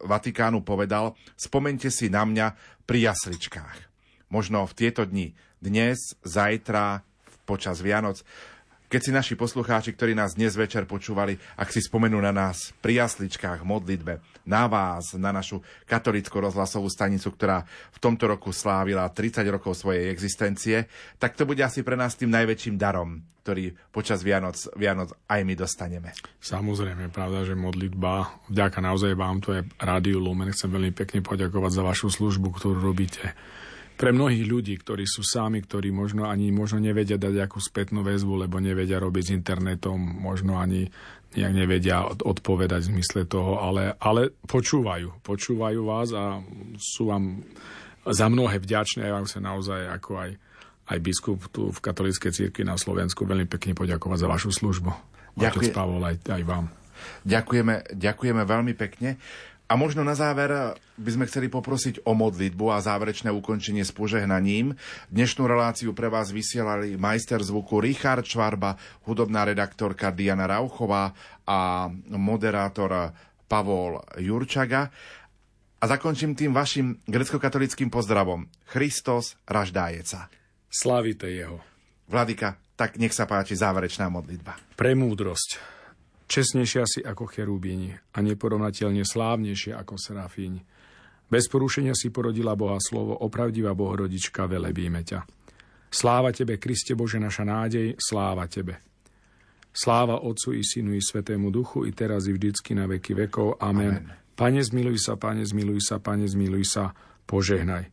[0.07, 2.56] Vatikánu povedal, spomente si na mňa
[2.88, 3.91] pri jasličkách.
[4.31, 7.03] Možno v tieto dni, dnes, zajtra,
[7.43, 8.23] počas Vianoc,
[8.92, 13.00] Keď si naši poslucháči, ktorí nás dnes večer počúvali, ak si spomenú na nás pri
[13.00, 17.64] jasličkách, modlitbe, na vás, na našu katolickú rozhlasovú stanicu, ktorá
[17.96, 22.36] v tomto roku slávila 30 rokov svojej existencie, tak to bude asi pre nás tým
[22.36, 26.12] najväčším darom, ktorý počas Vianoc, Vianoc aj my dostaneme.
[26.44, 31.80] Samozrejme, pravda, že modlitba, vďaka naozaj vám, to je Rádiu Lumen, chcem veľmi pekne poďakovať
[31.80, 33.40] za vašu službu, ktorú robíte
[34.02, 38.49] pre mnohých ľudí, ktorí sú sami, ktorí možno ani možno nevedia dať akú spätnú väzbu,
[38.49, 40.90] lebo nevedia robiť s internetom, možno ani
[41.38, 45.22] nejak nevedia odpovedať v zmysle toho, ale, ale počúvajú.
[45.22, 46.41] Počúvajú vás a
[46.82, 47.45] sú vám
[48.10, 49.06] za mnohé vďačné.
[49.06, 50.32] Ja vám sa naozaj ako aj,
[50.90, 54.91] aj biskup tu v katolíckej cirkvi na Slovensku veľmi pekne poďakovať za vašu službu.
[55.38, 55.78] Ďakujem.
[55.78, 56.73] Pavol, aj, aj vám.
[57.22, 59.22] Ďakujeme, ďakujeme veľmi pekne.
[59.72, 64.76] A možno na záver by sme chceli poprosiť o modlitbu a záverečné ukončenie s požehnaním.
[65.07, 68.76] Dnešnú reláciu pre vás vysielali majster zvuku Richard Čvarba,
[69.07, 71.15] hudobná redaktorka Diana Rauchová
[71.48, 73.15] a moderátor
[73.48, 74.91] Pavol Jurčaga.
[75.80, 78.52] A zakončím tým vašim grecko-katolickým pozdravom.
[78.68, 80.27] Christos raždájeca.
[80.68, 81.64] Slavite jeho.
[82.11, 84.52] Vladika, tak nech sa páči záverečná modlitba.
[84.76, 85.80] Premúdrosť
[86.32, 90.64] Česnejšia si ako cherubíni a neporovnateľne slávnejšia ako serafíni.
[91.28, 95.28] Bez porušenia si porodila Boha slovo, opravdivá Bohorodička, velebíme ťa.
[95.91, 98.80] Sláva Tebe, Kriste Bože, naša nádej, sláva Tebe.
[99.76, 103.60] Sláva Otcu i Synu i Svetému Duchu, i teraz i vždycky na veky vekov.
[103.60, 103.99] Amen.
[103.99, 104.16] Amen.
[104.32, 106.95] Pane, zmiluj sa, Pane, zmiluj sa, Pane, zmiluj sa,
[107.28, 107.91] požehnaj.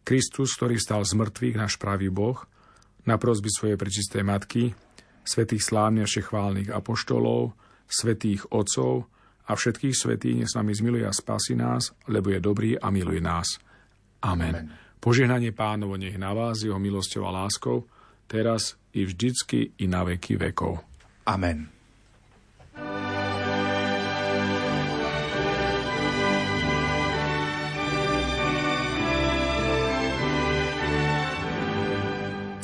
[0.00, 2.40] Kristus, ktorý stal z mŕtvych, náš pravý Boh,
[3.04, 4.72] na prosby svojej prečistej matky,
[5.28, 9.06] svetých slávne chválnych apoštolov, svetých otcov
[9.46, 13.22] a všetkých svetých nech s nami zmiluje a spasi nás, lebo je dobrý a miluje
[13.22, 13.62] nás.
[14.22, 14.54] Amen.
[14.54, 14.68] Amen.
[14.98, 17.86] Požehnanie pánovo nech na vás, jeho milosťou a láskou,
[18.26, 20.82] teraz i vždycky i na veky vekov.
[21.30, 21.70] Amen.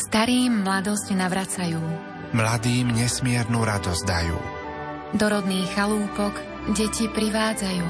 [0.02, 1.80] Starým mladosť navracajú.
[2.36, 4.61] Mladým nesmiernu radosť dajú
[5.12, 6.34] do rodných chalúpok
[6.72, 7.88] deti privádzajú.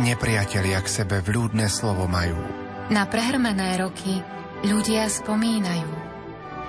[0.00, 2.38] Nepriatelia k sebe vľúdne slovo majú.
[2.90, 4.22] Na prehrmené roky
[4.62, 5.90] ľudia spomínajú.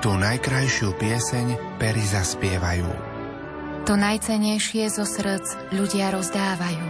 [0.02, 2.90] Tu najkrajšiu pieseň pery zaspievajú.
[3.86, 6.88] To najcenejšie zo srdc ľudia rozdávajú.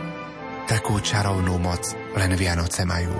[0.67, 1.83] Takú čarovnú moc
[2.15, 3.15] len Vianoce majú.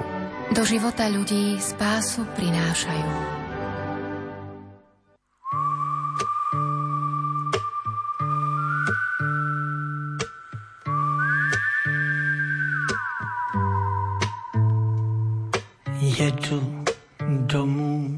[0.52, 3.41] Do života ľudí spásu prinášajú.
[16.52, 16.84] Jedu
[17.46, 18.18] domů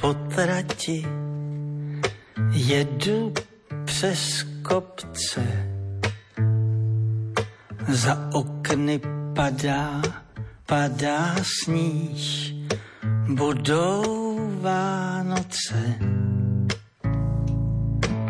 [0.00, 1.06] po trati,
[2.52, 3.32] jedu
[3.84, 5.46] přes kopce.
[7.88, 9.00] Za okny
[9.34, 10.02] padá,
[10.66, 12.54] padá sníh,
[13.28, 15.94] budou Vánoce.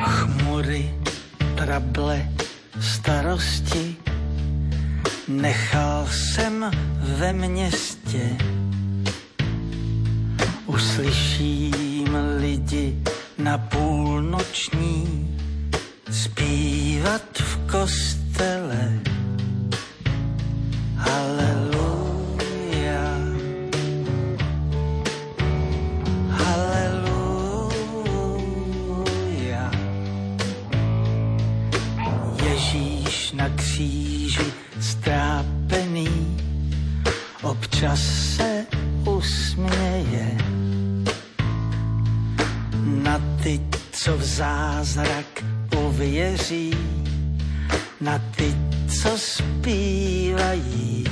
[0.00, 0.94] Chmury,
[1.56, 2.28] trable,
[2.80, 3.96] starosti,
[5.28, 6.70] nechal jsem
[7.00, 8.36] ve městě
[10.68, 12.96] Uslyším lidi
[13.38, 15.28] na půlnoční
[16.10, 19.00] zpívat v kostele.
[20.96, 21.98] Haleluja.
[26.30, 27.70] Haleluja.
[32.44, 36.36] Ježíš na kříži strápený
[37.42, 38.00] občas
[38.36, 38.66] se
[39.04, 40.47] usměje
[43.48, 43.60] ty,
[43.92, 45.44] co v zázrak
[45.86, 46.74] uvěří,
[48.00, 48.54] na ty,
[49.00, 51.04] co zpívají.